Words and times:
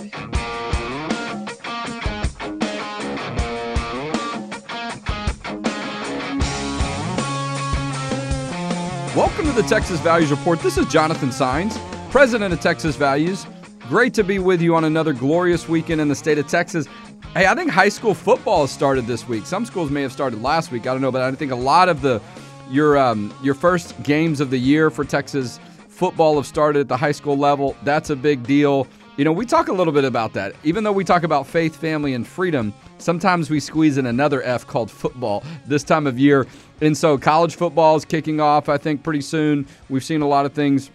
Welcome 0.00 0.14
to 9.44 9.52
the 9.52 9.64
Texas 9.68 10.00
Values 10.00 10.30
Report. 10.30 10.60
This 10.60 10.78
is 10.78 10.86
Jonathan 10.86 11.28
Saenz, 11.28 11.78
president 12.10 12.54
of 12.54 12.60
Texas 12.60 12.96
Values. 12.96 13.46
Great 13.90 14.14
to 14.14 14.24
be 14.24 14.38
with 14.38 14.62
you 14.62 14.74
on 14.74 14.84
another 14.84 15.12
glorious 15.12 15.68
weekend 15.68 16.00
in 16.00 16.08
the 16.08 16.14
state 16.14 16.38
of 16.38 16.46
Texas. 16.46 16.86
Hey, 17.34 17.46
I 17.46 17.54
think 17.54 17.70
high 17.70 17.90
school 17.90 18.14
football 18.14 18.62
has 18.62 18.70
started 18.70 19.06
this 19.06 19.28
week. 19.28 19.44
Some 19.44 19.66
schools 19.66 19.90
may 19.90 20.00
have 20.00 20.12
started 20.12 20.40
last 20.40 20.72
week. 20.72 20.86
I 20.86 20.92
don't 20.94 21.02
know, 21.02 21.12
but 21.12 21.20
I 21.20 21.30
think 21.32 21.52
a 21.52 21.56
lot 21.56 21.90
of 21.90 22.00
the 22.00 22.22
your 22.70 22.96
um, 22.96 23.34
your 23.42 23.54
first 23.54 24.02
games 24.02 24.40
of 24.40 24.48
the 24.48 24.58
year 24.58 24.88
for 24.88 25.04
Texas 25.04 25.60
football 25.88 26.36
have 26.36 26.46
started 26.46 26.80
at 26.80 26.88
the 26.88 26.96
high 26.96 27.12
school 27.12 27.36
level. 27.36 27.76
That's 27.82 28.08
a 28.08 28.16
big 28.16 28.44
deal. 28.44 28.86
You 29.20 29.24
know, 29.24 29.32
we 29.32 29.44
talk 29.44 29.68
a 29.68 29.72
little 29.74 29.92
bit 29.92 30.06
about 30.06 30.32
that. 30.32 30.54
Even 30.64 30.82
though 30.82 30.92
we 30.92 31.04
talk 31.04 31.24
about 31.24 31.46
faith, 31.46 31.76
family, 31.76 32.14
and 32.14 32.26
freedom, 32.26 32.72
sometimes 32.96 33.50
we 33.50 33.60
squeeze 33.60 33.98
in 33.98 34.06
another 34.06 34.42
F 34.42 34.66
called 34.66 34.90
football 34.90 35.44
this 35.66 35.84
time 35.84 36.06
of 36.06 36.18
year. 36.18 36.46
And 36.80 36.96
so 36.96 37.18
college 37.18 37.54
football 37.54 37.96
is 37.96 38.06
kicking 38.06 38.40
off, 38.40 38.70
I 38.70 38.78
think, 38.78 39.02
pretty 39.02 39.20
soon. 39.20 39.66
We've 39.90 40.02
seen 40.02 40.22
a 40.22 40.26
lot 40.26 40.46
of 40.46 40.54
things 40.54 40.90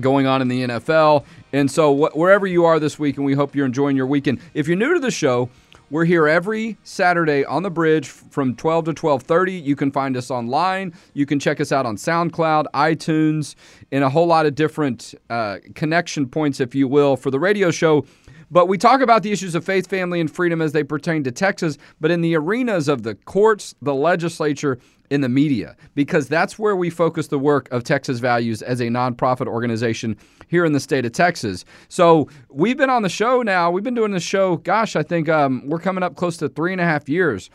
going 0.00 0.26
on 0.26 0.42
in 0.42 0.48
the 0.48 0.64
NFL. 0.64 1.26
And 1.52 1.70
so, 1.70 1.94
wh- 1.94 2.16
wherever 2.16 2.44
you 2.44 2.64
are 2.64 2.80
this 2.80 2.98
week, 2.98 3.18
and 3.18 3.24
we 3.24 3.34
hope 3.34 3.54
you're 3.54 3.66
enjoying 3.66 3.96
your 3.96 4.08
weekend. 4.08 4.40
If 4.52 4.66
you're 4.66 4.76
new 4.76 4.92
to 4.92 4.98
the 4.98 5.12
show, 5.12 5.48
we're 5.90 6.04
here 6.04 6.26
every 6.26 6.76
Saturday 6.82 7.44
on 7.44 7.62
the 7.62 7.70
bridge 7.70 8.08
from 8.08 8.56
12 8.56 8.86
to 8.86 8.94
12:30. 8.94 9.62
You 9.62 9.76
can 9.76 9.90
find 9.90 10.16
us 10.16 10.30
online. 10.30 10.94
You 11.12 11.26
can 11.26 11.38
check 11.38 11.60
us 11.60 11.72
out 11.72 11.86
on 11.86 11.96
SoundCloud, 11.96 12.66
iTunes, 12.74 13.54
and 13.92 14.02
a 14.02 14.08
whole 14.08 14.26
lot 14.26 14.46
of 14.46 14.54
different 14.54 15.14
uh, 15.28 15.58
connection 15.74 16.26
points, 16.28 16.60
if 16.60 16.74
you 16.74 16.88
will, 16.88 17.16
for 17.16 17.30
the 17.30 17.38
radio 17.38 17.70
show. 17.70 18.06
But 18.50 18.66
we 18.68 18.78
talk 18.78 19.00
about 19.00 19.22
the 19.22 19.32
issues 19.32 19.54
of 19.54 19.64
faith, 19.64 19.88
family, 19.88 20.20
and 20.20 20.30
freedom 20.30 20.62
as 20.62 20.72
they 20.72 20.84
pertain 20.84 21.24
to 21.24 21.32
Texas, 21.32 21.76
but 22.00 22.10
in 22.10 22.20
the 22.20 22.36
arenas 22.36 22.88
of 22.88 23.02
the 23.02 23.14
courts, 23.14 23.74
the 23.82 23.94
legislature, 23.94 24.78
in 25.10 25.20
the 25.20 25.28
media, 25.28 25.76
because 25.94 26.28
that's 26.28 26.58
where 26.58 26.74
we 26.74 26.90
focus 26.90 27.28
the 27.28 27.38
work 27.38 27.70
of 27.70 27.84
Texas 27.84 28.18
Values 28.18 28.62
as 28.62 28.80
a 28.80 28.84
nonprofit 28.84 29.46
organization 29.46 30.16
here 30.48 30.64
in 30.64 30.72
the 30.72 30.80
state 30.80 31.04
of 31.04 31.12
Texas. 31.12 31.64
So 31.88 32.28
we've 32.48 32.76
been 32.76 32.90
on 32.90 33.02
the 33.02 33.08
show 33.08 33.42
now. 33.42 33.70
We've 33.70 33.84
been 33.84 33.94
doing 33.94 34.12
the 34.12 34.20
show, 34.20 34.56
gosh, 34.56 34.96
I 34.96 35.02
think 35.02 35.28
um, 35.28 35.62
we're 35.68 35.78
coming 35.78 36.02
up 36.02 36.16
close 36.16 36.36
to 36.38 36.48
three 36.48 36.72
and 36.72 36.80
a 36.80 36.84
half 36.84 37.08
years. 37.08 37.50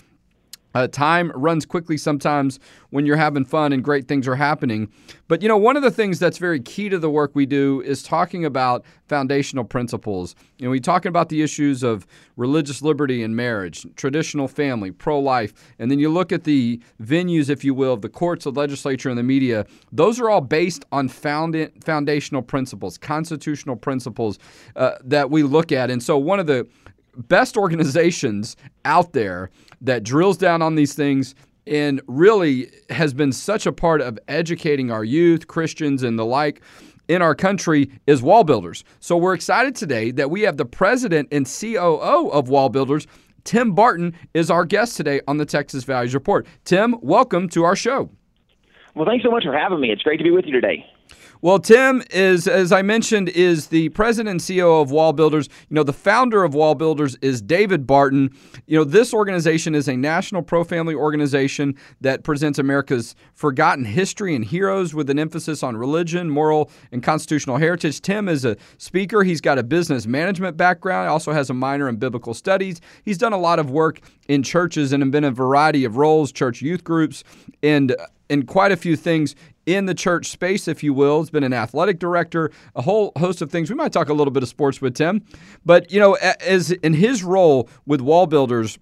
Uh, 0.75 0.88
time 0.88 1.31
runs 1.36 1.66
quickly 1.66 1.98
sometimes 1.98 2.59
when 2.92 3.06
you're 3.06 3.17
having 3.17 3.45
fun 3.45 3.73
and 3.73 3.84
great 3.84 4.08
things 4.08 4.28
are 4.28 4.36
happening. 4.36 4.92
But 5.28 5.42
you 5.42 5.48
know, 5.48 5.58
one 5.58 5.78
of 5.78 5.84
the 5.84 5.92
things 5.92 6.20
that's 6.20 6.38
very 6.38 6.59
key 6.59 6.89
to 6.89 7.00
the 7.00 7.09
work 7.09 7.31
we 7.34 7.45
do 7.45 7.81
is 7.81 8.03
talking 8.03 8.45
about 8.45 8.86
foundational 9.08 9.64
principles. 9.64 10.36
You 10.58 10.66
know, 10.66 10.72
we 10.72 10.80
talking 10.80 11.09
about 11.09 11.30
the 11.30 11.42
issues 11.42 11.84
of 11.84 12.06
religious 12.36 12.81
liberty 12.81 13.23
and 13.23 13.36
marriage, 13.36 13.86
traditional 13.95 14.48
family, 14.48 14.92
pro-life, 14.92 15.53
and 15.80 15.89
then 15.89 16.00
you 16.00 16.09
look 16.09 16.31
at 16.31 16.44
the 16.44 16.80
venues, 17.02 17.50
if 17.50 17.64
you 17.64 17.73
will, 17.73 17.94
of 17.94 18.02
the 18.02 18.09
courts, 18.09 18.44
the 18.44 18.52
legislature, 18.52 19.09
and 19.09 19.17
the 19.17 19.23
media. 19.23 19.66
Those 19.92 20.20
are 20.20 20.30
all 20.30 20.42
based 20.42 20.86
on 20.92 21.09
found 21.09 21.56
foundational 21.83 22.42
principles, 22.42 22.98
constitutional 22.98 23.76
principles 23.76 24.39
uh, 24.76 24.92
that 25.04 25.30
we 25.30 25.44
look 25.44 25.72
at. 25.72 25.89
And 25.89 26.02
so, 26.02 26.17
one 26.17 26.39
of 26.39 26.48
the 26.48 26.67
best 27.28 27.58
organizations 27.58 28.56
out 28.86 29.14
there 29.14 29.50
that 29.81 30.03
drills 30.03 30.38
down 30.38 30.62
on 30.62 30.75
these 30.75 30.94
things 30.94 31.36
and 31.67 32.02
really 32.08 32.72
has 32.89 33.14
been 33.14 33.31
such 33.31 33.66
a 33.66 33.72
part 33.72 34.02
of 34.02 34.17
educating 34.28 34.92
our 34.92 35.03
youth, 35.03 35.48
Christians, 35.48 36.03
and 36.03 36.17
the 36.17 36.26
like 36.26 36.61
in 37.08 37.22
our 37.22 37.36
country 37.36 37.89
is 38.08 38.22
Wall 38.22 38.44
Builders. 38.44 38.84
So 39.00 39.17
we're 39.17 39.34
excited 39.34 39.76
today 39.76 40.11
that 40.11 40.31
we 40.31 40.42
have 40.42 40.58
the 40.58 40.66
president 40.66 41.28
and 41.31 41.45
COO 41.45 42.30
of 42.30 42.50
Wall 42.50 42.70
Builders. 42.70 43.08
Tim 43.44 43.73
Barton 43.73 44.16
is 44.33 44.50
our 44.50 44.66
guest 44.66 44.98
today 44.98 45.22
on 45.28 45.38
the 45.38 45.45
Texas 45.45 45.83
Values 45.83 46.14
Report. 46.14 46.45
Tim, 46.66 46.95
welcome 47.02 47.50
to 47.50 47.64
our 47.64 47.76
show. 47.76 48.09
Well, 48.95 49.05
thanks 49.05 49.23
so 49.23 49.32
much 49.32 49.44
for 49.44 49.58
having 49.58 49.80
me. 49.80 49.92
It's 49.92 50.02
great 50.02 50.17
to 50.17 50.23
be 50.23 50.32
with 50.32 50.45
you 50.45 50.54
today. 50.54 50.86
Well, 51.42 51.60
Tim 51.60 52.04
is, 52.11 52.50
as 52.50 52.73
I 52.73 52.82
mentioned, 52.82 53.30
is 53.30 53.67
the 53.67 53.88
president 53.89 54.30
and 54.30 54.39
CEO 54.42 54.82
of 54.82 54.92
Wall 54.92 55.14
Builders. 55.14 55.48
You 55.70 55.76
know, 55.76 55.83
the 55.83 55.94
founder 55.94 56.44
of 56.44 56.54
Wall 56.54 56.76
Builders 56.76 57.16
is 57.22 57.42
David 57.42 57.88
Barton. 57.88 58.36
You 58.67 58.77
know, 58.77 58.83
this 58.83 59.14
organization 59.14 59.73
is 59.73 59.88
a 59.88 59.95
national 59.95 60.42
pro 60.42 60.66
family 60.66 60.94
organization 60.94 61.76
that 62.02 62.23
presents 62.23 62.60
America's 62.60 63.16
forgotten 63.36 63.86
history 63.86 64.36
and 64.36 64.44
heroes 64.44 64.94
with 64.94 65.10
an 65.10 65.17
emphasis 65.17 65.64
on 65.64 65.77
religion, 65.77 66.30
moral, 66.30 66.70
and 66.92 67.02
constitutional 67.02 67.56
heritage. 67.56 68.02
Tim 68.02 68.27
is 68.27 68.44
a 68.44 68.58
speaker. 68.77 69.23
He's 69.23 69.39
got 69.39 69.58
a 69.58 69.64
business 69.64 70.06
management 70.06 70.58
background, 70.58 71.08
He 71.08 71.10
also 71.10 71.32
has 71.32 71.50
a 71.50 71.54
minor 71.54 71.88
in 71.88 71.95
biblical 71.95 72.33
studies. 72.33 72.82
He's 73.06 73.17
done 73.17 73.32
a 73.32 73.39
lot 73.39 73.60
of 73.60 73.71
work 73.71 74.02
in 74.27 74.44
churches 74.44 74.92
and 74.92 75.10
been 75.10 75.23
in 75.23 75.32
a 75.32 75.32
variety 75.32 75.86
of 75.86 75.95
roles, 75.95 76.33
church 76.33 76.61
youth 76.61 76.83
groups, 76.83 77.23
and 77.64 77.95
and 78.30 78.48
quite 78.48 78.71
a 78.71 78.77
few 78.77 78.95
things 78.95 79.36
in 79.70 79.86
the 79.86 79.94
church 79.94 80.28
space, 80.28 80.68
if 80.68 80.84
you 80.84 80.94
will. 80.94 81.22
He's 81.22 81.30
been 81.30 81.44
an 81.44 81.54
athletic 81.54 82.00
director, 82.00 82.52
a 82.76 82.82
whole 82.82 83.12
host 83.18 83.42
of 83.42 83.52
things. 83.52 83.70
We 83.70 83.76
might 83.76 83.94
talk 83.94 84.10
a 84.10 84.14
little 84.14 84.32
bit 84.32 84.42
of 84.42 84.50
sports 84.50 84.82
with 84.82 84.96
Tim, 84.96 85.24
but 85.64 85.92
you 85.92 86.00
know, 86.00 86.16
as 86.16 86.72
in 86.72 86.94
his 86.94 87.24
role 87.24 87.70
with 87.86 88.02
Wall 88.02 88.26
Builders. 88.26 88.78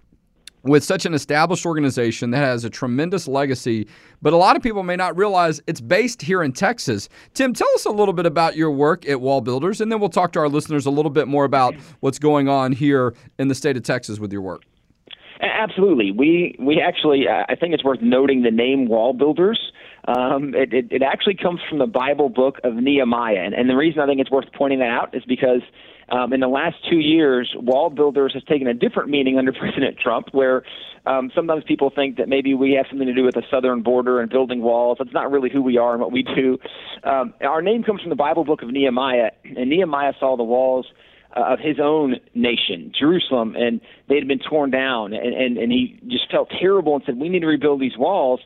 With 0.63 0.83
such 0.83 1.05
an 1.05 1.13
established 1.13 1.65
organization 1.65 2.31
that 2.31 2.39
has 2.39 2.65
a 2.65 2.69
tremendous 2.69 3.25
legacy, 3.25 3.87
but 4.21 4.33
a 4.33 4.37
lot 4.37 4.57
of 4.57 4.63
people 4.63 4.83
may 4.83 4.97
not 4.97 5.15
realize 5.15 5.61
it's 5.65 5.79
based 5.79 6.21
here 6.21 6.43
in 6.43 6.51
Texas. 6.51 7.07
Tim, 7.33 7.53
tell 7.53 7.69
us 7.75 7.85
a 7.85 7.89
little 7.91 8.13
bit 8.13 8.25
about 8.25 8.57
your 8.57 8.71
work 8.71 9.07
at 9.07 9.21
Wall 9.21 9.39
Builders, 9.39 9.79
and 9.79 9.89
then 9.89 10.01
we'll 10.01 10.09
talk 10.09 10.33
to 10.33 10.39
our 10.39 10.49
listeners 10.49 10.85
a 10.85 10.89
little 10.89 11.11
bit 11.11 11.29
more 11.29 11.45
about 11.45 11.75
what's 12.01 12.19
going 12.19 12.49
on 12.49 12.73
here 12.73 13.13
in 13.39 13.47
the 13.47 13.55
state 13.55 13.77
of 13.77 13.83
Texas 13.83 14.19
with 14.19 14.33
your 14.33 14.41
work. 14.41 14.63
Absolutely. 15.39 16.11
We 16.11 16.55
we 16.59 16.81
actually 16.81 17.27
uh, 17.27 17.45
I 17.47 17.55
think 17.55 17.73
it's 17.73 17.83
worth 17.83 18.01
noting 18.01 18.41
the 18.41 18.51
name 18.51 18.87
Wall 18.87 19.13
Builders. 19.13 19.71
Um, 20.07 20.55
it, 20.55 20.73
it, 20.73 20.87
it 20.89 21.01
actually 21.03 21.35
comes 21.35 21.59
from 21.69 21.79
the 21.79 21.85
Bible 21.85 22.29
book 22.29 22.59
of 22.63 22.75
Nehemiah, 22.75 23.43
and, 23.43 23.53
and 23.53 23.69
the 23.69 23.75
reason 23.75 23.99
I 23.99 24.05
think 24.05 24.21
it's 24.21 24.31
worth 24.31 24.45
pointing 24.53 24.79
that 24.79 24.89
out 24.89 25.13
is 25.13 25.23
because 25.27 25.61
um, 26.09 26.31
in 26.31 26.39
the 26.39 26.47
last 26.47 26.77
two 26.89 26.99
years, 26.99 27.53
wall 27.57 27.89
builders 27.89 28.31
has 28.33 28.43
taken 28.45 28.67
a 28.67 28.73
different 28.73 29.09
meaning 29.09 29.37
under 29.37 29.51
President 29.59 29.97
Trump, 29.99 30.29
where 30.31 30.63
um, 31.05 31.29
sometimes 31.35 31.63
people 31.67 31.91
think 31.93 32.17
that 32.17 32.29
maybe 32.29 32.53
we 32.53 32.71
have 32.73 32.85
something 32.89 33.07
to 33.07 33.13
do 33.13 33.23
with 33.23 33.35
the 33.35 33.43
southern 33.51 33.81
border 33.81 34.21
and 34.21 34.29
building 34.29 34.61
walls. 34.61 34.97
That's 34.99 35.13
not 35.13 35.29
really 35.29 35.49
who 35.49 35.61
we 35.61 35.77
are 35.77 35.91
and 35.91 36.01
what 36.01 36.11
we 36.11 36.23
do. 36.23 36.57
Um, 37.03 37.33
our 37.41 37.61
name 37.61 37.83
comes 37.83 38.01
from 38.01 38.09
the 38.09 38.15
Bible 38.15 38.45
book 38.45 38.61
of 38.61 38.69
Nehemiah, 38.69 39.31
and 39.43 39.69
Nehemiah 39.69 40.13
saw 40.19 40.37
the 40.37 40.43
walls 40.43 40.85
uh, 41.35 41.41
of 41.53 41.59
his 41.59 41.77
own 41.81 42.15
nation, 42.33 42.93
Jerusalem, 42.97 43.55
and 43.57 43.81
they 44.07 44.15
had 44.15 44.27
been 44.27 44.39
torn 44.39 44.71
down, 44.71 45.11
and, 45.11 45.33
and, 45.33 45.57
and 45.57 45.71
he 45.71 45.99
just 46.07 46.31
felt 46.31 46.49
terrible 46.59 46.95
and 46.95 47.03
said, 47.05 47.19
"We 47.19 47.27
need 47.27 47.41
to 47.41 47.47
rebuild 47.47 47.81
these 47.81 47.97
walls." 47.97 48.39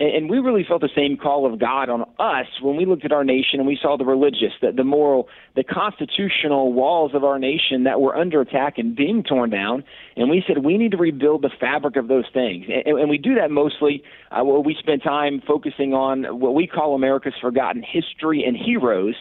And 0.00 0.28
we 0.28 0.38
really 0.38 0.64
felt 0.66 0.80
the 0.80 0.88
same 0.94 1.16
call 1.16 1.50
of 1.50 1.60
God 1.60 1.88
on 1.88 2.02
us 2.18 2.46
when 2.60 2.76
we 2.76 2.84
looked 2.84 3.04
at 3.04 3.12
our 3.12 3.22
nation 3.22 3.60
and 3.60 3.66
we 3.66 3.78
saw 3.80 3.96
the 3.96 4.04
religious, 4.04 4.50
the, 4.60 4.72
the 4.72 4.82
moral, 4.82 5.28
the 5.54 5.62
constitutional 5.62 6.72
walls 6.72 7.12
of 7.14 7.22
our 7.22 7.38
nation 7.38 7.84
that 7.84 8.00
were 8.00 8.16
under 8.16 8.40
attack 8.40 8.74
and 8.76 8.96
being 8.96 9.22
torn 9.22 9.50
down. 9.50 9.84
And 10.16 10.28
we 10.28 10.42
said 10.48 10.64
we 10.64 10.78
need 10.78 10.90
to 10.92 10.96
rebuild 10.96 11.42
the 11.42 11.50
fabric 11.60 11.94
of 11.94 12.08
those 12.08 12.24
things. 12.32 12.66
And, 12.68 12.98
and 12.98 13.08
we 13.08 13.18
do 13.18 13.36
that 13.36 13.52
mostly. 13.52 14.02
Uh, 14.32 14.42
we 14.42 14.74
spend 14.80 15.02
time 15.04 15.40
focusing 15.46 15.94
on 15.94 16.40
what 16.40 16.56
we 16.56 16.66
call 16.66 16.96
America's 16.96 17.34
forgotten 17.40 17.84
history 17.84 18.42
and 18.44 18.56
heroes. 18.56 19.14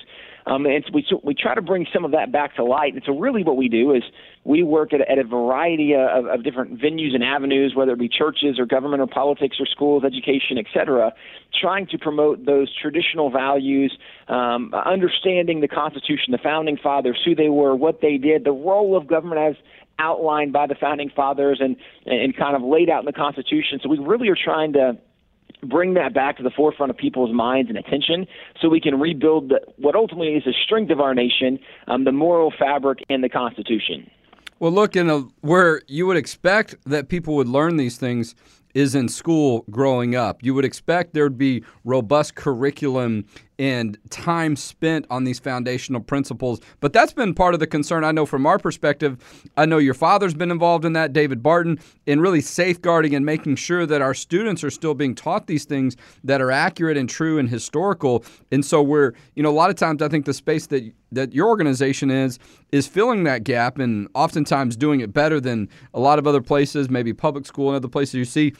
Um, 0.45 0.65
and 0.65 0.83
we 0.93 1.05
we 1.23 1.33
try 1.33 1.55
to 1.55 1.61
bring 1.61 1.85
some 1.93 2.03
of 2.03 2.11
that 2.11 2.31
back 2.31 2.55
to 2.57 2.63
light. 2.63 2.93
And 2.93 3.03
so 3.05 3.17
really, 3.17 3.43
what 3.43 3.55
we 3.55 3.69
do 3.69 3.93
is 3.93 4.03
we 4.43 4.61
work 4.61 4.93
at, 4.93 5.01
at 5.01 5.17
a 5.17 5.23
variety 5.23 5.93
of, 5.95 6.25
of 6.25 6.43
different 6.43 6.79
venues 6.79 7.15
and 7.15 7.23
avenues, 7.23 7.73
whether 7.75 7.93
it 7.93 7.99
be 7.99 8.09
churches 8.09 8.59
or 8.59 8.65
government 8.65 9.01
or 9.01 9.07
politics 9.07 9.57
or 9.59 9.65
schools, 9.65 10.03
education, 10.03 10.57
et 10.57 10.65
cetera, 10.73 11.13
trying 11.61 11.87
to 11.87 11.97
promote 11.97 12.45
those 12.45 12.69
traditional 12.81 13.29
values, 13.29 13.97
um, 14.27 14.73
understanding 14.73 15.61
the 15.61 15.67
Constitution, 15.67 16.31
the 16.31 16.37
founding 16.37 16.77
fathers, 16.77 17.19
who 17.23 17.35
they 17.35 17.49
were, 17.49 17.75
what 17.75 18.01
they 18.01 18.17
did, 18.17 18.43
the 18.43 18.51
role 18.51 18.97
of 18.97 19.07
government 19.07 19.39
as 19.39 19.55
outlined 19.99 20.51
by 20.51 20.65
the 20.67 20.75
founding 20.75 21.09
fathers 21.15 21.59
and 21.61 21.75
and 22.05 22.35
kind 22.35 22.55
of 22.55 22.63
laid 22.63 22.89
out 22.89 22.99
in 22.99 23.05
the 23.05 23.13
Constitution. 23.13 23.79
So 23.81 23.89
we 23.89 23.99
really 23.99 24.27
are 24.27 24.35
trying 24.35 24.73
to 24.73 24.97
bring 25.65 25.93
that 25.95 26.13
back 26.13 26.37
to 26.37 26.43
the 26.43 26.51
forefront 26.51 26.89
of 26.89 26.97
people's 26.97 27.33
minds 27.33 27.69
and 27.69 27.77
attention 27.77 28.25
so 28.61 28.69
we 28.69 28.81
can 28.81 28.99
rebuild 28.99 29.49
the, 29.49 29.61
what 29.77 29.95
ultimately 29.95 30.33
is 30.33 30.43
the 30.45 30.53
strength 30.63 30.91
of 30.91 30.99
our 30.99 31.13
nation, 31.13 31.59
um, 31.87 32.03
the 32.03 32.11
moral 32.11 32.51
fabric, 32.57 32.99
and 33.09 33.23
the 33.23 33.29
Constitution. 33.29 34.09
Well, 34.59 34.71
look, 34.71 34.95
in 34.95 35.09
a, 35.09 35.19
where 35.41 35.81
you 35.87 36.05
would 36.07 36.17
expect 36.17 36.75
that 36.85 37.09
people 37.09 37.35
would 37.35 37.49
learn 37.49 37.77
these 37.77 37.97
things 37.97 38.35
is 38.73 38.95
in 38.95 39.07
school 39.07 39.65
growing 39.69 40.15
up. 40.15 40.43
You 40.43 40.53
would 40.53 40.65
expect 40.65 41.13
there 41.13 41.23
would 41.23 41.37
be 41.37 41.63
robust 41.83 42.35
curriculum 42.35 43.25
and 43.59 43.97
time 44.09 44.55
spent 44.55 45.05
on 45.09 45.23
these 45.23 45.39
foundational 45.39 46.01
principles. 46.01 46.59
But 46.79 46.93
that's 46.93 47.13
been 47.13 47.33
part 47.33 47.53
of 47.53 47.59
the 47.59 47.67
concern 47.67 48.03
I 48.03 48.11
know 48.11 48.25
from 48.25 48.45
our 48.45 48.57
perspective. 48.57 49.17
I 49.57 49.65
know 49.65 49.77
your 49.77 49.93
father's 49.93 50.33
been 50.33 50.51
involved 50.51 50.85
in 50.85 50.93
that, 50.93 51.13
David 51.13 51.43
Barton, 51.43 51.79
in 52.05 52.19
really 52.19 52.41
safeguarding 52.41 53.15
and 53.15 53.25
making 53.25 53.55
sure 53.55 53.85
that 53.85 54.01
our 54.01 54.13
students 54.13 54.63
are 54.63 54.71
still 54.71 54.93
being 54.93 55.15
taught 55.15 55.47
these 55.47 55.65
things 55.65 55.95
that 56.23 56.41
are 56.41 56.51
accurate 56.51 56.97
and 56.97 57.09
true 57.09 57.37
and 57.37 57.49
historical. 57.49 58.23
And 58.51 58.65
so 58.65 58.81
we're, 58.81 59.13
you 59.35 59.43
know, 59.43 59.49
a 59.49 59.51
lot 59.51 59.69
of 59.69 59.75
times 59.75 60.01
I 60.01 60.07
think 60.07 60.25
the 60.25 60.33
space 60.33 60.67
that 60.67 60.91
that 61.11 61.31
your 61.31 61.47
organization 61.47 62.09
is 62.09 62.39
is 62.71 62.87
filling 62.87 63.23
that 63.23 63.43
gap 63.43 63.77
and 63.77 64.07
oftentimes 64.15 64.75
doing 64.75 64.99
it 64.99 65.13
better 65.13 65.39
than 65.39 65.69
a 65.93 65.99
lot 65.99 66.17
of 66.17 66.25
other 66.25 66.41
places, 66.41 66.89
maybe 66.89 67.13
public 67.13 67.45
school 67.45 67.69
and 67.69 67.75
other 67.75 67.87
places 67.87 68.15
you 68.15 68.25
see 68.25 68.53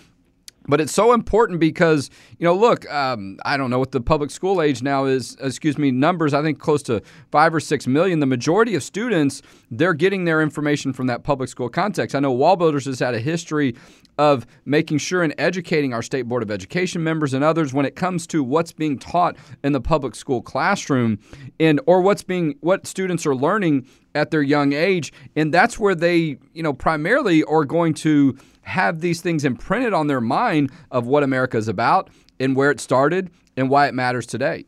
but 0.68 0.80
it's 0.80 0.94
so 0.94 1.14
important 1.14 1.60
because, 1.60 2.10
you 2.38 2.46
know, 2.46 2.56
look, 2.56 2.90
um, 2.92 3.38
I 3.46 3.58
don't 3.58 3.70
know 3.70 3.80
what 3.80 3.92
the 3.92 4.02
public 4.02 4.32
school 4.32 4.62
age 4.62 4.82
now 4.82 5.06
is, 5.06 5.36
excuse 5.42 5.78
me, 5.78 5.92
numbers, 5.92 6.34
I 6.34 6.42
think 6.42 6.60
close 6.60 6.84
to 6.84 7.02
five 7.32 7.54
or 7.54 7.60
six 7.60 7.88
million. 7.88 8.20
The 8.20 8.26
majority 8.26 8.76
of 8.76 8.84
students, 8.84 9.42
they're 9.72 9.94
getting 9.94 10.26
their 10.26 10.42
information 10.42 10.94
from 10.94 11.08
that 11.08 11.24
public 11.24 11.50
school 11.50 11.70
context. 11.70 12.16
I 12.16 12.20
know 12.20 12.36
WallBuilders 12.36 12.86
has 12.86 13.00
had 13.00 13.14
a 13.14 13.20
history 13.20 13.76
of 14.18 14.46
making 14.66 15.00
sure 15.00 15.24
and 15.24 15.34
educating 15.38 15.94
our 15.94 16.02
State 16.02 16.24
Board 16.24 16.44
of 16.44 16.52
Education 16.52 17.04
members 17.04 17.34
and 17.34 17.44
others 17.44 17.74
when 17.74 17.86
it 17.86 17.96
comes 17.96 18.28
to 18.28 18.44
what's 18.44 18.72
being 18.72 19.00
taught 19.00 19.36
in 19.64 19.74
the 19.74 19.82
public 19.82 20.16
school 20.16 20.42
classroom 20.42 21.20
and 21.60 21.82
or 21.88 22.02
what's 22.02 22.24
being 22.24 22.56
what 22.62 22.86
students 22.86 23.26
are 23.26 23.36
learning 23.36 23.88
at 24.16 24.30
their 24.30 24.44
young 24.44 24.74
age. 24.74 25.12
And 25.36 25.54
that's 25.54 25.80
where 25.80 25.96
they, 25.96 26.38
you 26.54 26.62
know, 26.62 26.74
primarily 26.74 27.44
are 27.46 27.66
going 27.66 27.96
to 27.96 28.38
have 28.64 29.02
these 29.02 29.22
things 29.22 29.46
imprinted 29.46 29.94
on 29.94 30.08
their 30.08 30.22
mind 30.22 30.72
of 30.92 31.06
what 31.06 31.24
America 31.24 31.58
is 31.58 31.68
about 31.68 32.10
and 32.40 32.56
where 32.56 32.72
it 32.72 32.80
started 32.80 33.30
and 33.56 33.70
why 33.70 33.88
it 33.88 33.94
matters 33.94 34.26
today. 34.26 34.66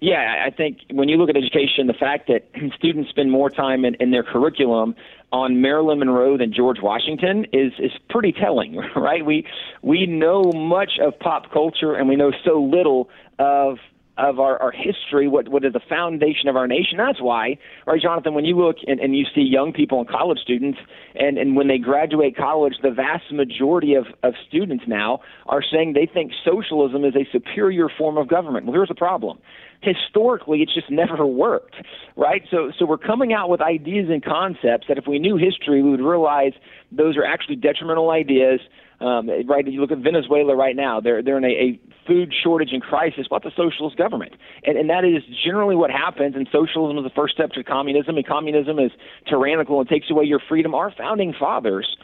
Yeah, 0.00 0.44
I 0.44 0.50
think 0.50 0.78
when 0.90 1.08
you 1.08 1.16
look 1.16 1.30
at 1.30 1.36
education, 1.36 1.86
the 1.86 1.94
fact 1.94 2.26
that 2.26 2.48
students 2.76 3.08
spend 3.10 3.30
more 3.30 3.48
time 3.48 3.84
in, 3.84 3.94
in 4.00 4.10
their 4.10 4.24
curriculum 4.24 4.96
on 5.32 5.62
Marilyn 5.62 6.00
Monroe 6.00 6.36
than 6.36 6.52
George 6.52 6.78
Washington 6.82 7.46
is 7.52 7.72
is 7.78 7.92
pretty 8.10 8.32
telling, 8.32 8.76
right? 8.96 9.24
We 9.24 9.46
we 9.80 10.06
know 10.06 10.50
much 10.52 10.98
of 11.00 11.18
pop 11.20 11.52
culture 11.52 11.94
and 11.94 12.08
we 12.08 12.16
know 12.16 12.32
so 12.44 12.60
little 12.60 13.10
of 13.38 13.78
of 14.18 14.38
our, 14.38 14.60
our 14.60 14.72
history, 14.72 15.26
what 15.26 15.48
what 15.48 15.64
is 15.64 15.72
the 15.72 15.80
foundation 15.88 16.48
of 16.48 16.56
our 16.56 16.66
nation. 16.66 16.98
That's 16.98 17.20
why, 17.20 17.56
right, 17.86 18.00
Jonathan, 18.00 18.34
when 18.34 18.44
you 18.44 18.56
look 18.58 18.76
and, 18.86 19.00
and 19.00 19.16
you 19.16 19.24
see 19.34 19.40
young 19.40 19.72
people 19.72 20.00
and 20.00 20.08
college 20.08 20.38
students, 20.38 20.78
and, 21.14 21.38
and 21.38 21.56
when 21.56 21.68
they 21.68 21.78
graduate 21.78 22.36
college, 22.36 22.74
the 22.82 22.90
vast 22.90 23.32
majority 23.32 23.94
of, 23.94 24.06
of 24.22 24.34
students 24.46 24.84
now 24.86 25.20
are 25.46 25.62
saying 25.62 25.94
they 25.94 26.08
think 26.12 26.32
socialism 26.44 27.04
is 27.04 27.14
a 27.16 27.26
superior 27.32 27.88
form 27.88 28.18
of 28.18 28.28
government. 28.28 28.66
Well, 28.66 28.74
here's 28.74 28.88
the 28.88 28.94
problem. 28.94 29.38
Historically, 29.80 30.60
it's 30.60 30.74
just 30.74 30.90
never 30.90 31.26
worked, 31.26 31.74
right? 32.14 32.42
So, 32.50 32.70
so 32.78 32.86
we're 32.86 32.98
coming 32.98 33.32
out 33.32 33.48
with 33.48 33.60
ideas 33.60 34.08
and 34.10 34.22
concepts 34.22 34.86
that 34.88 34.98
if 34.98 35.06
we 35.08 35.18
knew 35.18 35.36
history, 35.36 35.82
we 35.82 35.90
would 35.90 36.00
realize 36.00 36.52
those 36.92 37.16
are 37.16 37.24
actually 37.24 37.56
detrimental 37.56 38.10
ideas 38.10 38.60
um, 39.02 39.28
right, 39.46 39.66
you 39.66 39.80
look 39.80 39.90
at 39.90 39.98
Venezuela 39.98 40.54
right 40.54 40.76
now; 40.76 41.00
they're 41.00 41.22
they're 41.22 41.38
in 41.38 41.44
a, 41.44 41.48
a 41.48 41.80
food 42.06 42.32
shortage 42.42 42.70
and 42.72 42.82
crisis. 42.82 43.26
What's 43.28 43.44
a 43.46 43.50
socialist 43.56 43.96
government? 43.96 44.32
And 44.64 44.78
and 44.78 44.88
that 44.90 45.04
is 45.04 45.22
generally 45.44 45.74
what 45.74 45.90
happens. 45.90 46.36
And 46.36 46.48
socialism 46.52 46.98
is 46.98 47.04
the 47.04 47.14
first 47.14 47.34
step 47.34 47.50
to 47.52 47.64
communism. 47.64 48.16
And 48.16 48.26
communism 48.26 48.78
is 48.78 48.92
tyrannical 49.28 49.80
and 49.80 49.88
takes 49.88 50.10
away 50.10 50.24
your 50.24 50.40
freedom. 50.48 50.74
Our 50.74 50.92
founding 50.96 51.34
fathers 51.38 51.96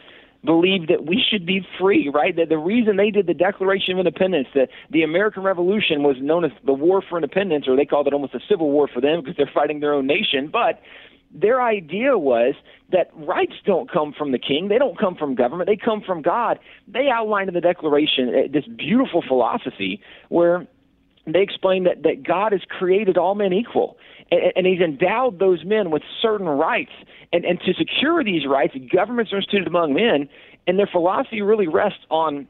believed 0.45 0.89
that 0.89 1.05
we 1.05 1.21
should 1.29 1.45
be 1.45 1.61
free, 1.79 2.09
right? 2.13 2.35
That 2.35 2.49
the 2.49 2.57
reason 2.57 2.95
they 2.95 3.11
did 3.11 3.27
the 3.27 3.33
Declaration 3.33 3.93
of 3.93 3.99
Independence, 3.99 4.47
the, 4.53 4.67
the 4.89 5.03
American 5.03 5.43
Revolution 5.43 6.01
was 6.01 6.15
known 6.21 6.45
as 6.45 6.51
the 6.65 6.73
War 6.73 7.03
for 7.07 7.17
Independence, 7.17 7.65
or 7.67 7.75
they 7.75 7.85
called 7.85 8.07
it 8.07 8.13
almost 8.13 8.33
a 8.33 8.39
civil 8.49 8.71
war 8.71 8.87
for 8.87 9.01
them 9.01 9.21
because 9.21 9.35
they're 9.35 9.51
fighting 9.53 9.81
their 9.81 9.93
own 9.93 10.07
nation. 10.07 10.49
But 10.51 10.81
their 11.31 11.61
idea 11.61 12.17
was 12.17 12.55
that 12.91 13.11
rights 13.13 13.53
don't 13.65 13.91
come 13.91 14.13
from 14.17 14.31
the 14.31 14.39
king, 14.39 14.67
they 14.67 14.77
don't 14.77 14.97
come 14.97 15.15
from 15.15 15.35
government, 15.35 15.67
they 15.67 15.77
come 15.77 16.01
from 16.01 16.21
God. 16.21 16.59
They 16.87 17.09
outlined 17.09 17.49
in 17.49 17.53
the 17.53 17.61
Declaration 17.61 18.29
uh, 18.29 18.51
this 18.51 18.65
beautiful 18.65 19.23
philosophy 19.27 20.01
where 20.29 20.67
they 21.25 21.41
explain 21.41 21.83
that, 21.83 22.03
that 22.03 22.23
God 22.23 22.51
has 22.51 22.61
created 22.67 23.17
all 23.17 23.35
men 23.35 23.53
equal, 23.53 23.97
and, 24.31 24.41
and 24.55 24.65
He's 24.65 24.81
endowed 24.81 25.39
those 25.39 25.63
men 25.63 25.91
with 25.91 26.01
certain 26.21 26.47
rights. 26.47 26.91
And, 27.31 27.45
and 27.45 27.59
to 27.61 27.73
secure 27.73 28.23
these 28.23 28.47
rights, 28.47 28.75
governments 28.91 29.31
are 29.31 29.37
instituted 29.37 29.67
among 29.67 29.93
men, 29.93 30.27
and 30.65 30.79
their 30.79 30.89
philosophy 30.91 31.41
really 31.41 31.67
rests 31.67 31.99
on 32.09 32.47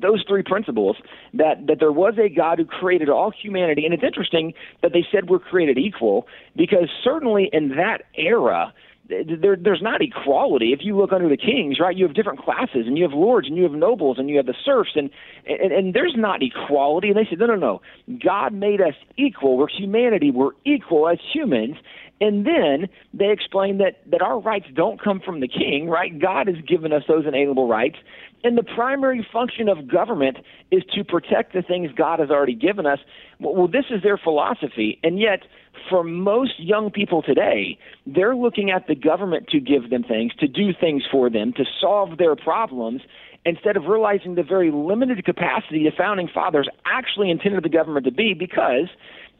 those 0.00 0.24
three 0.26 0.42
principles 0.42 0.96
that 1.34 1.66
that 1.66 1.78
there 1.80 1.92
was 1.92 2.14
a 2.18 2.28
God 2.28 2.58
who 2.58 2.64
created 2.64 3.08
all 3.08 3.30
humanity, 3.30 3.84
and 3.84 3.92
it's 3.92 4.04
interesting 4.04 4.54
that 4.82 4.92
they 4.92 5.04
said 5.12 5.28
we're 5.28 5.38
created 5.38 5.78
equal 5.78 6.26
because 6.56 6.88
certainly 7.02 7.48
in 7.52 7.70
that 7.70 8.02
era. 8.16 8.72
There, 9.08 9.56
there's 9.56 9.82
not 9.82 10.00
equality. 10.00 10.72
If 10.72 10.78
you 10.82 10.96
look 10.96 11.12
under 11.12 11.28
the 11.28 11.36
kings, 11.36 11.78
right, 11.80 11.94
you 11.94 12.06
have 12.06 12.14
different 12.14 12.38
classes, 12.38 12.86
and 12.86 12.96
you 12.96 13.02
have 13.02 13.12
lords, 13.12 13.48
and 13.48 13.56
you 13.56 13.64
have 13.64 13.72
nobles, 13.72 14.16
and 14.18 14.30
you 14.30 14.36
have 14.36 14.46
the 14.46 14.54
serfs, 14.64 14.92
and 14.94 15.10
and, 15.44 15.72
and 15.72 15.92
there's 15.92 16.14
not 16.16 16.40
equality. 16.40 17.08
And 17.08 17.16
they 17.16 17.26
said, 17.28 17.40
no, 17.40 17.46
no, 17.46 17.56
no. 17.56 17.82
God 18.24 18.54
made 18.54 18.80
us 18.80 18.94
equal. 19.18 19.58
We're 19.58 19.66
humanity. 19.68 20.30
We're 20.30 20.52
equal 20.64 21.08
as 21.08 21.18
humans, 21.34 21.76
and 22.22 22.46
then 22.46 22.88
they 23.12 23.30
explain 23.30 23.78
that, 23.78 24.00
that 24.08 24.22
our 24.22 24.38
rights 24.38 24.66
don't 24.72 25.02
come 25.02 25.20
from 25.20 25.40
the 25.40 25.48
king, 25.48 25.88
right? 25.90 26.16
God 26.18 26.46
has 26.46 26.56
given 26.66 26.92
us 26.92 27.02
those 27.08 27.26
inalienable 27.26 27.66
rights. 27.68 27.96
And 28.44 28.58
the 28.58 28.62
primary 28.62 29.26
function 29.32 29.68
of 29.68 29.88
government 29.88 30.38
is 30.70 30.82
to 30.94 31.04
protect 31.04 31.52
the 31.52 31.62
things 31.62 31.90
God 31.96 32.18
has 32.18 32.30
already 32.30 32.54
given 32.54 32.86
us. 32.86 32.98
Well, 33.38 33.68
this 33.68 33.84
is 33.90 34.02
their 34.02 34.18
philosophy. 34.18 34.98
And 35.02 35.20
yet, 35.20 35.40
for 35.88 36.02
most 36.02 36.58
young 36.58 36.90
people 36.90 37.22
today, 37.22 37.78
they're 38.06 38.36
looking 38.36 38.70
at 38.70 38.86
the 38.88 38.94
government 38.94 39.48
to 39.48 39.60
give 39.60 39.90
them 39.90 40.02
things, 40.02 40.32
to 40.40 40.48
do 40.48 40.72
things 40.78 41.02
for 41.10 41.30
them, 41.30 41.52
to 41.56 41.64
solve 41.80 42.18
their 42.18 42.34
problems, 42.34 43.02
instead 43.44 43.76
of 43.76 43.84
realizing 43.86 44.34
the 44.34 44.42
very 44.42 44.70
limited 44.70 45.24
capacity 45.24 45.84
the 45.84 45.90
founding 45.96 46.28
fathers 46.32 46.68
actually 46.84 47.30
intended 47.30 47.64
the 47.64 47.68
government 47.68 48.04
to 48.06 48.12
be 48.12 48.34
because 48.34 48.88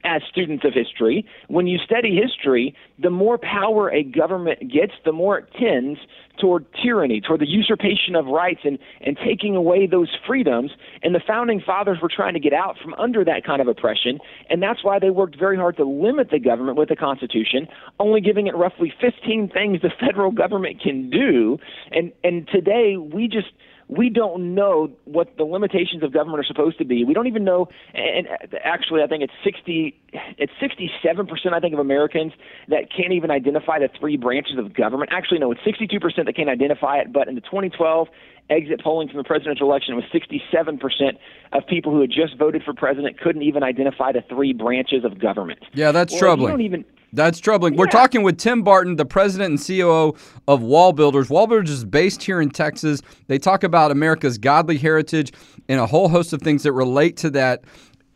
as 0.05 0.23
students 0.31 0.65
of 0.65 0.73
history, 0.75 1.25
when 1.49 1.67
you 1.67 1.79
study 1.79 2.15
history, 2.15 2.75
the 2.99 3.11
more 3.11 3.39
power 3.39 3.91
a 3.91 4.03
government 4.03 4.61
gets, 4.61 4.93
the 5.05 5.13
more 5.13 5.39
it 5.39 5.47
tends 5.59 5.99
toward 6.41 6.67
tyranny, 6.83 7.21
toward 7.21 7.41
the 7.41 7.49
usurpation 7.49 8.17
of 8.17 8.27
rights 8.27 8.61
and, 8.65 8.79
and 9.03 9.19
taking 9.25 9.55
away 9.55 9.87
those 9.87 10.09
freedoms. 10.27 10.73
And 11.03 11.15
the 11.15 11.21
founding 11.27 11.61
fathers 11.65 11.99
were 12.03 12.11
trying 12.15 12.35
to 12.35 12.41
get 12.41 12.53
out 12.53 12.77
from 12.83 12.95
under 12.95 13.25
that 13.25 13.45
kind 13.45 13.61
of 13.61 13.69
oppression. 13.69 14.19
And 14.51 14.63
that's 14.63 14.83
why 14.83 14.99
they 14.99 15.11
worked 15.11 15.39
very 15.39 15.57
hard 15.57 15.77
to 15.77 15.85
limit 15.85 16.31
the 16.31 16.39
government 16.39 16.79
with 16.79 16.89
the 16.89 16.97
Constitution, 16.97 17.69
only 18.01 18.21
giving 18.21 18.47
it 18.47 18.57
roughly 18.57 18.93
15 19.01 19.51
things 19.53 19.83
the 19.83 19.91
federal 20.01 20.31
government 20.31 20.81
can 20.81 21.11
do. 21.11 21.59
And, 21.91 22.13
and 22.25 22.49
today, 22.49 22.97
we 22.97 23.29
just 23.29 23.49
we 23.97 24.09
don't 24.09 24.55
know 24.55 24.91
what 25.05 25.37
the 25.37 25.44
limitations 25.44 26.03
of 26.03 26.12
government 26.12 26.41
are 26.41 26.47
supposed 26.47 26.79
to 26.79 26.85
be. 26.85 27.05
We 27.05 27.15
don't 27.15 27.27
even 27.27 27.44
know. 27.44 27.69
And 27.94 28.27
actually, 28.65 29.03
I 29.03 29.06
think 29.06 29.23
it's 29.23 29.33
sixty, 29.44 30.00
it's 30.39 30.53
sixty-seven 30.61 31.27
percent. 31.27 31.55
I 31.55 31.61
think 31.61 31.75
of 31.75 31.81
Americans 31.81 32.33
that 32.69 32.91
can't 32.94 33.12
even 33.12 33.31
identify 33.31 33.79
the 33.79 33.89
three 33.99 34.17
branches 34.17 34.59
of 34.59 34.73
government. 34.75 35.11
Actually, 35.12 35.41
no, 35.41 35.53
it's 35.53 35.61
sixty-two 35.65 36.00
percent 36.00 36.27
that 36.27 36.37
can't 36.37 36.49
identify 36.49 36.99
it. 36.99 37.13
But 37.13 37.29
in 37.29 37.34
the 37.34 37.41
2012 37.43 38.08
exit 38.51 38.82
polling 38.82 39.08
from 39.08 39.19
the 39.19 39.25
presidential 39.25 39.69
election, 39.69 39.94
it 39.94 39.96
was 39.96 40.06
sixty-seven 40.11 40.79
percent 40.79 41.19
of 41.53 41.67
people 41.67 41.93
who 41.93 42.01
had 42.01 42.11
just 42.11 42.39
voted 42.39 42.63
for 42.63 42.72
president 42.72 43.20
couldn't 43.20 43.43
even 43.43 43.63
identify 43.63 44.13
the 44.13 44.22
three 44.29 44.53
branches 44.53 45.05
of 45.05 45.19
government. 45.19 45.61
Yeah, 45.75 45.93
that's 45.93 46.13
well, 46.13 46.20
troubling. 46.20 46.53
You 46.53 46.53
don't 46.53 46.61
even 46.67 46.84
that's 47.13 47.39
troubling. 47.39 47.75
Yeah. 47.75 47.81
We're 47.81 47.87
talking 47.87 48.23
with 48.23 48.39
Tim 48.39 48.63
Barton, 48.63 48.97
the 48.97 49.05
president 49.05 49.51
and 49.51 49.67
COO 49.67 50.15
of 50.49 50.61
WallBuilders. 50.61 51.29
Wall 51.29 51.47
Builders 51.47 51.71
is 51.71 51.85
based 51.85 52.23
here 52.23 52.41
in 52.41 52.51
Texas. 52.51 53.03
They 53.27 53.39
talk 53.39 53.65
about 53.65 53.91
America's 53.91 54.39
godly 54.39 54.79
heritage 54.79 55.33
and 55.69 55.81
a 55.81 55.87
whole 55.87 56.09
host 56.09 56.33
of 56.33 56.41
things 56.41 56.63
that 56.63 56.73
relate 56.73 57.17
to 57.19 57.31
that. 57.31 57.65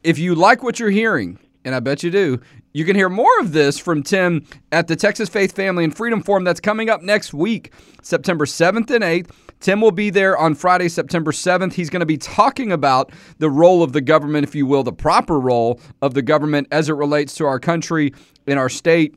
If 0.03 0.19
you 0.19 0.35
like 0.35 0.63
what 0.63 0.81
you're 0.81 0.91
hearing, 0.91 1.39
and 1.65 1.75
I 1.75 1.81
bet 1.81 2.03
you 2.03 2.11
do, 2.11 2.41
you 2.73 2.85
can 2.85 2.95
hear 2.95 3.09
more 3.09 3.39
of 3.41 3.53
this 3.53 3.79
from 3.79 4.03
Tim 4.03 4.45
at 4.71 4.87
the 4.87 4.97
Texas 4.97 5.29
Faith 5.29 5.53
Family 5.53 5.85
and 5.85 5.97
Freedom 5.97 6.23
Forum 6.23 6.45
that's 6.45 6.61
coming 6.61 6.89
up 6.91 7.03
next 7.03 7.35
week, 7.35 7.73
September 8.03 8.45
7th 8.45 8.91
and 8.91 9.03
8th. 9.03 9.31
Tim 9.61 9.81
will 9.81 9.91
be 9.91 10.11
there 10.11 10.37
on 10.37 10.55
Friday, 10.55 10.89
September 10.89 11.33
7th. 11.33 11.73
He's 11.73 11.91
going 11.91 12.01
to 12.01 12.07
be 12.07 12.19
talking 12.19 12.73
about 12.73 13.13
the 13.39 13.51
role 13.51 13.83
of 13.83 13.93
the 13.93 14.01
government, 14.01 14.45
if 14.45 14.55
you 14.55 14.67
will, 14.67 14.83
the 14.83 14.93
proper 14.93 15.41
role 15.41 15.81
of 16.03 16.15
the 16.15 16.23
government 16.23 16.69
as 16.71 16.89
it 16.89 16.95
relates 16.95 17.35
to 17.37 17.47
our 17.47 17.59
country 17.59 18.13
in 18.47 18.59
our 18.59 18.69
state 18.69 19.15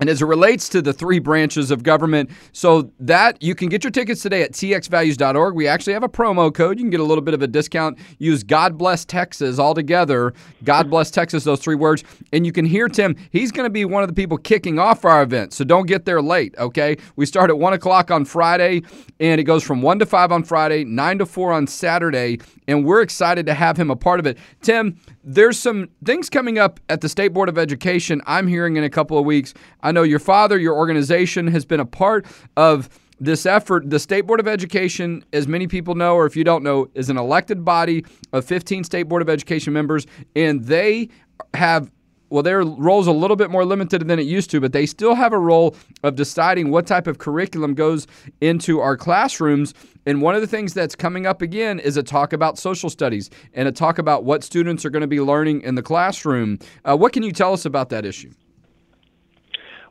And 0.00 0.10
as 0.10 0.20
it 0.22 0.24
relates 0.24 0.68
to 0.70 0.82
the 0.82 0.92
three 0.92 1.20
branches 1.20 1.70
of 1.70 1.82
government, 1.82 2.30
so 2.52 2.90
that 2.98 3.40
you 3.42 3.54
can 3.54 3.68
get 3.68 3.84
your 3.84 3.90
tickets 3.90 4.22
today 4.22 4.42
at 4.42 4.52
txvalues.org. 4.52 5.54
We 5.54 5.68
actually 5.68 5.92
have 5.92 6.02
a 6.02 6.08
promo 6.08 6.52
code. 6.52 6.78
You 6.78 6.84
can 6.84 6.90
get 6.90 7.00
a 7.00 7.04
little 7.04 7.22
bit 7.22 7.34
of 7.34 7.42
a 7.42 7.46
discount. 7.46 7.98
Use 8.18 8.42
God 8.42 8.76
Bless 8.76 9.04
Texas 9.04 9.58
all 9.58 9.72
together. 9.72 10.34
God 10.64 10.90
Bless 10.90 11.10
Texas, 11.10 11.44
those 11.44 11.60
three 11.60 11.76
words. 11.76 12.02
And 12.32 12.44
you 12.44 12.52
can 12.52 12.64
hear 12.64 12.88
Tim. 12.88 13.16
He's 13.30 13.52
going 13.52 13.66
to 13.66 13.70
be 13.70 13.84
one 13.84 14.02
of 14.02 14.08
the 14.08 14.14
people 14.14 14.36
kicking 14.36 14.78
off 14.78 15.04
our 15.04 15.22
event. 15.22 15.52
So 15.52 15.64
don't 15.64 15.86
get 15.86 16.04
there 16.04 16.20
late, 16.20 16.54
okay? 16.58 16.96
We 17.16 17.24
start 17.26 17.50
at 17.50 17.58
1 17.58 17.72
o'clock 17.72 18.10
on 18.10 18.24
Friday, 18.24 18.82
and 19.20 19.40
it 19.40 19.44
goes 19.44 19.62
from 19.62 19.80
1 19.80 20.00
to 20.00 20.06
5 20.06 20.32
on 20.32 20.42
Friday, 20.42 20.84
9 20.84 21.18
to 21.18 21.26
4 21.26 21.52
on 21.52 21.66
Saturday. 21.66 22.40
And 22.66 22.84
we're 22.84 23.02
excited 23.02 23.46
to 23.46 23.54
have 23.54 23.76
him 23.76 23.90
a 23.90 23.96
part 23.96 24.18
of 24.18 24.26
it. 24.26 24.38
Tim, 24.62 24.98
there's 25.22 25.58
some 25.58 25.88
things 26.04 26.28
coming 26.28 26.58
up 26.58 26.80
at 26.88 27.00
the 27.00 27.08
State 27.08 27.28
Board 27.28 27.48
of 27.48 27.58
Education 27.58 28.20
I'm 28.26 28.46
hearing 28.46 28.76
in 28.76 28.84
a 28.84 28.90
couple 28.90 29.18
of 29.18 29.24
weeks. 29.24 29.54
I 29.84 29.92
know 29.92 30.02
your 30.02 30.18
father, 30.18 30.58
your 30.58 30.74
organization 30.74 31.46
has 31.48 31.66
been 31.66 31.78
a 31.78 31.86
part 31.86 32.24
of 32.56 32.88
this 33.20 33.44
effort. 33.44 33.90
The 33.90 33.98
State 33.98 34.22
Board 34.22 34.40
of 34.40 34.48
Education, 34.48 35.22
as 35.32 35.46
many 35.46 35.66
people 35.66 35.94
know, 35.94 36.14
or 36.14 36.24
if 36.24 36.34
you 36.36 36.42
don't 36.42 36.64
know, 36.64 36.88
is 36.94 37.10
an 37.10 37.18
elected 37.18 37.64
body 37.64 38.04
of 38.32 38.46
15 38.46 38.82
State 38.82 39.04
Board 39.04 39.20
of 39.20 39.28
Education 39.28 39.74
members, 39.74 40.06
and 40.34 40.64
they 40.64 41.10
have 41.52 41.92
well, 42.30 42.42
their 42.42 42.64
role's 42.64 43.06
a 43.06 43.12
little 43.12 43.36
bit 43.36 43.50
more 43.50 43.64
limited 43.64 44.08
than 44.08 44.18
it 44.18 44.26
used 44.26 44.50
to, 44.50 44.60
but 44.60 44.72
they 44.72 44.86
still 44.86 45.14
have 45.14 45.32
a 45.32 45.38
role 45.38 45.76
of 46.02 46.16
deciding 46.16 46.70
what 46.70 46.84
type 46.84 47.06
of 47.06 47.18
curriculum 47.18 47.74
goes 47.74 48.08
into 48.40 48.80
our 48.80 48.96
classrooms. 48.96 49.72
And 50.04 50.20
one 50.20 50.34
of 50.34 50.40
the 50.40 50.48
things 50.48 50.74
that's 50.74 50.96
coming 50.96 51.26
up 51.26 51.42
again 51.42 51.78
is 51.78 51.96
a 51.96 52.02
talk 52.02 52.32
about 52.32 52.58
social 52.58 52.90
studies 52.90 53.30
and 53.52 53.68
a 53.68 53.72
talk 53.72 53.98
about 53.98 54.24
what 54.24 54.42
students 54.42 54.84
are 54.84 54.90
going 54.90 55.02
to 55.02 55.06
be 55.06 55.20
learning 55.20 55.60
in 55.60 55.76
the 55.76 55.82
classroom. 55.82 56.58
Uh, 56.84 56.96
what 56.96 57.12
can 57.12 57.22
you 57.22 57.30
tell 57.30 57.52
us 57.52 57.66
about 57.66 57.90
that 57.90 58.04
issue? 58.04 58.32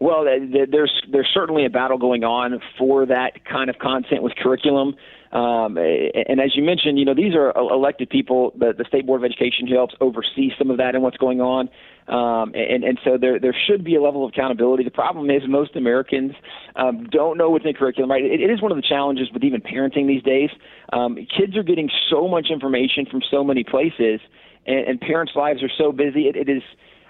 Well, 0.03 0.25
there's 0.25 0.91
there's 1.09 1.29
certainly 1.33 1.65
a 1.65 1.69
battle 1.69 1.97
going 1.97 2.25
on 2.25 2.59
for 2.77 3.05
that 3.05 3.45
kind 3.45 3.69
of 3.69 3.79
content 3.79 4.21
with 4.21 4.35
curriculum. 4.35 4.95
Um, 5.31 5.77
and 5.77 6.41
as 6.41 6.57
you 6.57 6.61
mentioned, 6.61 6.99
you 6.99 7.05
know, 7.05 7.15
these 7.15 7.33
are 7.35 7.53
elected 7.57 8.09
people. 8.09 8.51
The, 8.59 8.73
the 8.77 8.83
State 8.83 9.05
Board 9.05 9.23
of 9.23 9.25
Education 9.31 9.65
helps 9.65 9.95
oversee 10.01 10.51
some 10.57 10.69
of 10.71 10.77
that 10.77 10.93
and 10.93 11.05
what's 11.05 11.15
going 11.15 11.39
on. 11.39 11.69
Um, 12.09 12.53
and, 12.53 12.83
and 12.83 12.99
so 13.05 13.17
there, 13.17 13.39
there 13.39 13.55
should 13.65 13.85
be 13.85 13.95
a 13.95 14.01
level 14.01 14.25
of 14.25 14.33
accountability. 14.33 14.83
The 14.83 14.91
problem 14.91 15.29
is 15.29 15.41
most 15.47 15.77
Americans 15.77 16.33
um, 16.75 17.07
don't 17.09 17.37
know 17.37 17.49
what's 17.49 17.63
in 17.63 17.73
curriculum, 17.73 18.11
right? 18.11 18.25
It, 18.25 18.41
it 18.41 18.51
is 18.51 18.61
one 18.61 18.73
of 18.73 18.75
the 18.75 18.83
challenges 18.85 19.29
with 19.33 19.45
even 19.45 19.61
parenting 19.61 20.05
these 20.05 20.21
days. 20.23 20.49
Um, 20.91 21.15
kids 21.15 21.55
are 21.55 21.63
getting 21.63 21.89
so 22.09 22.27
much 22.27 22.47
information 22.51 23.05
from 23.09 23.21
so 23.31 23.41
many 23.41 23.63
places, 23.63 24.19
and, 24.67 24.85
and 24.85 24.99
parents' 24.99 25.31
lives 25.33 25.63
are 25.63 25.71
so 25.77 25.93
busy. 25.93 26.27
It, 26.27 26.35
it 26.35 26.49
is 26.49 26.61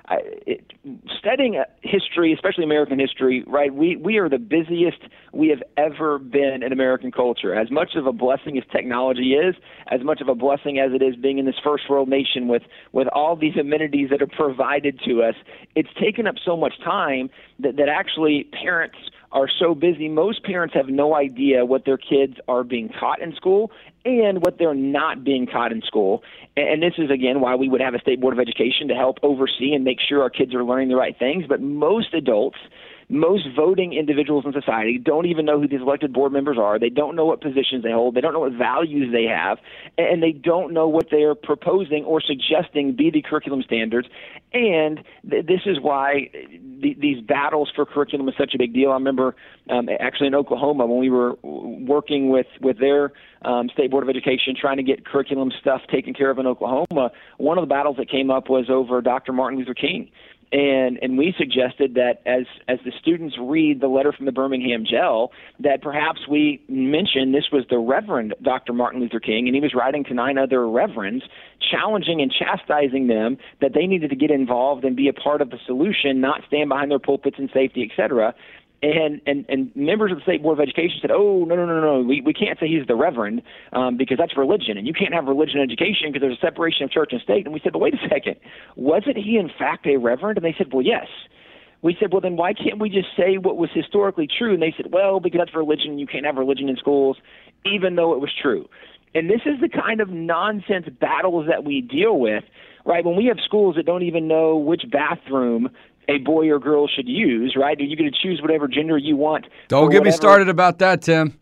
I, 0.10 0.17
it, 0.45 0.74
studying 1.17 1.55
uh, 1.55 1.63
history, 1.81 2.33
especially 2.33 2.65
American 2.65 3.00
history, 3.00 3.43
right? 3.48 3.74
We 3.74 3.95
we 3.95 4.17
are 4.17 4.27
the 4.27 4.38
busiest 4.38 4.98
we 5.31 5.48
have 5.48 5.63
ever 5.77 6.19
been 6.19 6.62
in 6.62 6.74
American 6.74 7.12
culture. 7.12 7.55
As 7.55 7.72
much 7.72 7.95
of 7.95 8.05
a 8.05 8.12
blessing 8.12 8.57
as 8.57 8.65
technology 8.72 9.33
is, 9.33 9.55
as 9.88 10.01
much 10.03 10.19
of 10.19 10.27
a 10.27 10.36
blessing 10.36 10.77
as 10.77 10.91
it 10.93 11.01
is 11.01 11.15
being 11.15 11.38
in 11.38 11.45
this 11.45 11.55
first 11.63 11.89
world 11.89 12.10
nation 12.10 12.50
with 12.50 12.63
with 12.91 13.07
all 13.13 13.38
these 13.38 13.55
amenities 13.55 14.10
that 14.10 14.22
are 14.22 14.27
provided 14.27 15.00
to 15.05 15.24
us, 15.24 15.36
it's 15.75 15.89
taken 16.00 16.27
up 16.27 16.36
so 16.43 16.57
much 16.57 16.74
time 16.83 17.29
that 17.60 17.77
that 17.77 17.88
actually 17.88 18.50
parents 18.62 18.98
are 19.33 19.49
so 19.59 19.73
busy. 19.75 20.07
Most 20.07 20.43
parents 20.43 20.75
have 20.75 20.87
no 20.87 21.15
idea 21.15 21.65
what 21.65 21.85
their 21.85 21.97
kids 21.97 22.35
are 22.47 22.63
being 22.63 22.89
taught 22.89 23.21
in 23.21 23.35
school 23.35 23.71
and 24.05 24.43
what 24.45 24.59
they're 24.59 24.75
not 24.75 25.23
being 25.23 25.47
taught 25.47 25.71
in 25.71 25.81
school. 25.81 26.23
And 26.55 26.81
this 26.81 26.93
is, 26.97 27.09
again, 27.09 27.41
why 27.41 27.55
we 27.55 27.67
would 27.67 27.81
have 27.81 27.95
a 27.95 27.99
state 27.99 28.21
board 28.21 28.33
of 28.33 28.39
education 28.39 28.87
to 28.89 28.93
help 28.93 29.17
oversee 29.23 29.73
and 29.73 29.83
make 29.83 29.97
sure 29.99 30.21
our 30.21 30.29
kids 30.29 30.53
are 30.53 30.63
learning 30.63 30.89
the 30.89 30.95
right 30.95 31.17
things. 31.17 31.45
But 31.49 31.61
most 31.61 32.13
adults 32.13 32.59
most 33.13 33.48
voting 33.55 33.93
individuals 33.93 34.43
in 34.43 34.53
society 34.53 34.98
don't 34.98 35.27
even 35.27 35.46
know 35.46 35.62
who 35.62 35.67
these 35.67 35.82
elected 35.82 36.12
board 36.12 36.34
members 36.34 36.58
are. 36.60 36.79
They 36.79 36.89
don't 36.89 37.15
know 37.15 37.25
what 37.25 37.41
positions 37.41 37.84
they 37.84 37.91
hold. 37.91 38.15
They 38.15 38.22
don't 38.22 38.34
know 38.34 38.39
what 38.39 38.53
values 38.53 39.13
they 39.13 39.25
have, 39.25 39.60
and 40.00 40.24
they 40.24 40.32
don't 40.32 40.74
know 40.74 40.88
what 40.88 41.10
they 41.12 41.22
are 41.22 41.36
proposing 41.36 42.05
or 42.05 42.22
suggesting 42.22 42.96
be 42.96 43.12
the 43.12 43.22
curriculum 43.22 43.62
standards. 43.62 44.08
And 44.51 45.03
th- 45.29 45.46
this 45.46 45.62
is 45.67 45.79
why 45.79 46.32
th- 46.82 46.98
these 47.00 47.22
battles 47.22 47.72
for 47.75 47.86
curriculum 47.86 48.27
is 48.29 48.36
such 48.36 48.55
a 48.55 48.58
big 48.58 48.74
deal. 48.74 48.89
I 48.89 48.96
remember 48.96 49.36
um, 49.70 49.89
actually 50.00 50.27
in 50.27 50.36
Oklahoma 50.36 50.88
when 50.88 51.00
we 51.00 51.12
were 51.12 51.36
working 51.43 52.29
with 52.29 52.48
with 52.62 52.79
their 52.79 53.13
um, 53.43 53.70
state 53.70 53.91
board 53.91 54.03
of 54.03 54.10
education 54.10 54.55
trying 54.60 54.77
to 54.77 54.84
get 54.84 55.05
curriculum 55.05 55.51
stuff 55.62 55.82
taken 55.91 56.15
care 56.15 56.32
of 56.32 56.39
in 56.39 56.48
Oklahoma. 56.48 57.12
One 57.38 57.60
of 57.60 57.62
the 57.62 57.67
battles 57.67 57.98
that 57.98 58.10
came 58.10 58.32
up 58.32 58.50
was 58.50 58.70
over 58.70 59.01
Dr. 59.01 59.34
Martin 59.34 59.60
Luther 59.60 59.75
King 59.75 60.10
and 60.53 61.00
and 61.01 61.17
we 61.17 61.33
suggested 61.36 61.95
that 61.95 62.22
as 62.27 62.45
as 62.67 62.77
the 62.86 62.91
students 63.01 63.36
read 63.41 63.81
the 63.81 63.88
letter 63.88 64.13
from 64.13 64.27
the 64.27 64.31
Birmingham 64.31 64.86
jail, 64.86 65.31
that 65.60 65.81
perhaps 65.81 66.27
we 66.29 66.62
mention 66.69 67.31
this 67.31 67.48
was 67.51 67.65
the 67.72 67.79
Reverend 67.79 68.36
Dr. 68.43 68.72
Martin 68.72 69.01
Luther 69.01 69.19
King, 69.19 69.48
and 69.48 69.55
he 69.55 69.62
was 69.62 69.74
writing 69.74 70.03
to 70.05 70.13
nine 70.13 70.38
other 70.38 70.69
reverends, 70.69 71.24
challenging 71.72 72.22
and 72.22 72.31
chastising 72.31 73.07
them 73.07 73.38
that 73.62 73.74
they 73.74 73.88
needed 73.88 74.12
to 74.12 74.15
get 74.15 74.29
involved 74.29 74.86
and 74.86 74.95
be 74.95 75.07
a 75.07 75.13
part 75.13 75.41
of 75.41 75.50
the 75.50 75.57
solution, 75.65 76.22
not 76.22 76.41
stand 76.48 76.69
behind 76.69 76.91
their 76.91 77.00
pulpits 77.00 77.38
in 77.39 77.50
safety, 77.51 77.89
et 77.89 77.95
cetera 78.00 78.36
and 78.83 79.21
and 79.25 79.45
and 79.47 79.75
members 79.75 80.11
of 80.11 80.17
the 80.17 80.23
state 80.23 80.43
board 80.43 80.59
of 80.59 80.61
education 80.61 80.97
said, 81.01 81.11
"Oh 81.11 81.45
no 81.45 81.55
no 81.55 81.65
no 81.65 81.79
no, 81.79 82.01
we 82.01 82.21
we 82.21 82.33
can't 82.33 82.59
say 82.59 82.67
he's 82.67 82.85
the 82.85 82.95
reverend 82.95 83.41
um, 83.71 83.97
because 83.97 84.17
that's 84.17 84.35
religion, 84.37 84.77
and 84.77 84.85
you 84.85 84.93
can't 84.93 85.13
have 85.13 85.25
religion 85.25 85.59
in 85.59 85.63
education 85.63 86.11
because 86.11 86.21
there's 86.21 86.37
a 86.37 86.45
separation 86.45 86.83
of 86.83 86.91
church 86.91 87.09
and 87.11 87.21
state." 87.21 87.45
And 87.45 87.53
we 87.53 87.61
said, 87.63 87.71
"But 87.71 87.79
wait 87.79 87.93
a 87.93 88.09
second, 88.09 88.35
wasn't 88.75 89.17
he 89.17 89.37
in 89.37 89.49
fact 89.57 89.87
a 89.87 89.97
reverend?" 89.97 90.37
And 90.37 90.45
they 90.45 90.55
said, 90.57 90.73
"Well, 90.73 90.85
yes." 90.85 91.07
We 91.81 91.97
said, 91.99 92.13
"Well, 92.13 92.21
then 92.21 92.37
why 92.37 92.53
can't 92.53 92.79
we 92.79 92.89
just 92.89 93.09
say 93.17 93.37
what 93.37 93.57
was 93.57 93.69
historically 93.73 94.27
true?" 94.27 94.53
And 94.53 94.61
they 94.61 94.73
said, 94.75 94.91
"Well, 94.91 95.19
because 95.19 95.39
that's 95.39 95.55
religion. 95.55 95.97
You 95.97 96.07
can't 96.07 96.25
have 96.25 96.35
religion 96.35 96.67
in 96.69 96.75
schools, 96.77 97.17
even 97.65 97.95
though 97.95 98.13
it 98.13 98.19
was 98.19 98.31
true." 98.41 98.69
And 99.15 99.29
this 99.29 99.41
is 99.45 99.61
the 99.61 99.69
kind 99.69 100.01
of 100.01 100.09
nonsense 100.09 100.87
battles 100.99 101.45
that 101.47 101.63
we 101.63 101.81
deal 101.81 102.19
with 102.19 102.43
right? 102.85 103.05
When 103.05 103.15
we 103.15 103.25
have 103.25 103.37
schools 103.43 103.75
that 103.75 103.85
don't 103.85 104.03
even 104.03 104.27
know 104.27 104.55
which 104.55 104.83
bathroom 104.91 105.69
a 106.07 106.17
boy 106.19 106.50
or 106.50 106.60
girl 106.60 106.88
should 106.88 107.07
use, 107.07 107.55
right? 107.55 107.79
You're 107.79 107.98
going 107.98 108.12
to 108.12 108.17
choose 108.17 108.41
whatever 108.41 108.67
gender 108.67 108.98
you 108.98 109.15
want. 109.15 109.45
Don't 109.67 109.89
get 109.89 110.00
whatever. 110.00 110.05
me 110.05 110.12
started 110.12 110.50
about 110.50 110.79
that, 110.79 111.01
Tim. 111.01 111.38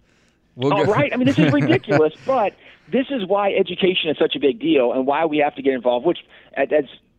We'll 0.55 0.71
go. 0.71 0.83
right. 0.83 1.11
I 1.13 1.17
mean, 1.17 1.27
this 1.27 1.39
is 1.39 1.51
ridiculous, 1.53 2.13
but 2.25 2.53
this 2.91 3.07
is 3.09 3.25
why 3.25 3.53
education 3.53 4.09
is 4.09 4.17
such 4.17 4.35
a 4.35 4.39
big 4.39 4.59
deal 4.59 4.91
and 4.93 5.07
why 5.07 5.25
we 5.25 5.37
have 5.37 5.55
to 5.55 5.61
get 5.61 5.73
involved. 5.73 6.05
Which, 6.05 6.19
as 6.55 6.67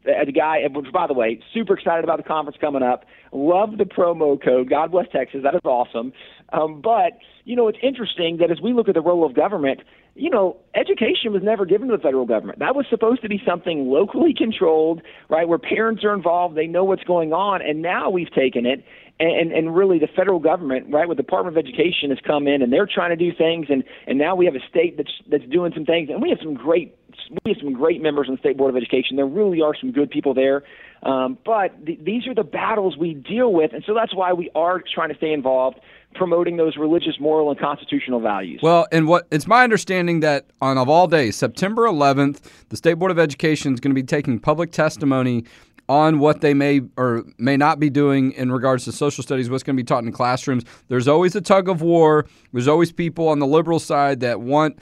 as 0.05 0.29
a 0.29 0.33
guy, 0.33 0.61
which 0.71 0.93
by 0.93 1.07
the 1.07 1.15
way, 1.15 1.41
super 1.55 1.75
excited 1.75 2.05
about 2.05 2.19
the 2.19 2.25
conference 2.25 2.59
coming 2.61 2.83
up. 2.83 3.05
Love 3.33 3.79
the 3.79 3.85
promo 3.85 4.43
code. 4.43 4.69
God 4.69 4.91
bless 4.91 5.07
Texas. 5.11 5.41
That 5.43 5.55
is 5.55 5.61
awesome. 5.65 6.13
Um, 6.53 6.81
but 6.81 7.19
you 7.45 7.57
know, 7.57 7.69
it's 7.69 7.79
interesting 7.83 8.37
that 8.39 8.51
as 8.51 8.61
we 8.61 8.73
look 8.73 8.89
at 8.89 8.95
the 8.95 9.01
role 9.01 9.25
of 9.25 9.35
government, 9.35 9.81
you 10.15 10.31
know, 10.31 10.59
education 10.75 11.33
was 11.33 11.43
never 11.43 11.65
given 11.65 11.89
to 11.89 11.97
the 11.97 12.03
federal 12.03 12.27
government. 12.27 12.59
That 12.59 12.77
was 12.77 12.87
supposed 12.91 13.23
to 13.23 13.29
be 13.29 13.41
something 13.47 13.89
locally 13.89 14.35
controlled, 14.37 15.03
right, 15.29 15.49
where 15.49 15.59
parents 15.59 16.05
are 16.05 16.15
involved, 16.15 16.57
they 16.57 16.67
know 16.67 16.85
what's 16.85 17.05
going 17.05 17.33
on, 17.33 17.63
and 17.63 17.83
now 17.83 18.11
we've 18.11 18.33
taken 18.33 18.67
it 18.67 18.85
and, 19.21 19.53
and 19.53 19.75
really 19.75 19.99
the 19.99 20.09
federal 20.09 20.41
government, 20.41 20.87
right, 20.91 21.09
with 21.09 21.17
the 21.17 21.23
Department 21.23 21.57
of 21.57 21.65
Education 21.65 22.11
has 22.11 22.19
come 22.27 22.47
in 22.47 22.63
and 22.63 22.73
they're 22.73 22.89
trying 22.93 23.11
to 23.11 23.17
do 23.17 23.37
things, 23.37 23.67
and 23.69 23.85
and 24.07 24.19
now 24.19 24.35
we 24.35 24.45
have 24.47 24.55
a 24.55 24.67
state 24.69 24.97
that's 24.97 25.13
that's 25.31 25.45
doing 25.45 25.73
some 25.75 25.85
things, 25.85 26.09
and 26.11 26.21
we 26.21 26.31
have 26.31 26.39
some 26.43 26.55
great 26.55 26.97
we 27.45 27.53
have 27.53 27.63
some 27.63 27.73
great 27.73 28.03
members 28.03 28.27
on 28.29 28.35
the 28.35 28.39
state 28.39 28.57
board 28.57 28.71
of 28.71 28.77
education. 28.77 29.17
There 29.17 29.27
really 29.27 29.61
are 29.61 29.75
some 29.79 29.93
good 29.93 30.11
people 30.11 30.35
there, 30.35 30.65
um, 31.03 31.39
but 31.45 31.87
th- 31.87 32.01
these 32.03 32.27
are 32.27 32.35
the 32.35 32.43
battles 32.43 32.97
we 32.97 33.15
deal 33.15 33.53
with, 33.53 33.73
and 33.73 33.85
so 33.87 33.95
that's 33.95 34.15
why 34.15 34.33
we 34.33 34.51
are 34.55 34.83
trying 34.93 35.11
to 35.11 35.17
stay 35.17 35.33
involved 35.33 35.79
promoting 36.15 36.57
those 36.57 36.77
religious, 36.77 37.19
moral, 37.21 37.51
and 37.51 37.59
constitutional 37.59 38.21
values. 38.21 38.61
Well, 38.63 38.87
and 38.93 39.07
what 39.07 39.27
it's 39.31 39.47
my 39.47 39.65
understanding 39.65 40.21
that 40.21 40.47
on 40.61 40.79
of 40.79 40.89
all 40.89 41.07
days, 41.07 41.37
September 41.37 41.83
11th, 41.83 42.41
the 42.69 42.77
State 42.77 42.95
Board 42.95 43.11
of 43.11 43.19
Education 43.19 43.75
is 43.75 43.81
going 43.81 43.91
to 43.91 44.01
be 44.01 44.07
taking 44.07 44.39
public 44.39 44.73
testimony 44.73 45.45
on 45.93 46.19
what 46.19 46.41
they 46.41 46.55
may 46.55 46.81
or 46.97 47.23
may 47.37 47.55
not 47.55 47.79
be 47.79 47.91
doing 47.91 48.33
in 48.33 48.51
regards 48.51 48.87
to 48.87 48.93
social 48.93 49.23
studies, 49.23 49.51
what's 49.51 49.63
going 49.63 49.77
to 49.77 49.83
be 49.83 49.85
taught 49.85 50.03
in 50.03 50.11
classrooms. 50.11 50.65
There's 50.89 51.07
always 51.07 51.37
a 51.37 51.41
tug 51.43 51.69
of 51.69 51.83
war. 51.83 52.25
There's 52.51 52.67
always 52.67 52.91
people 52.91 53.29
on 53.29 53.41
the 53.41 53.47
liberal 53.47 53.79
side 53.79 54.21
that 54.21 54.41
want, 54.41 54.79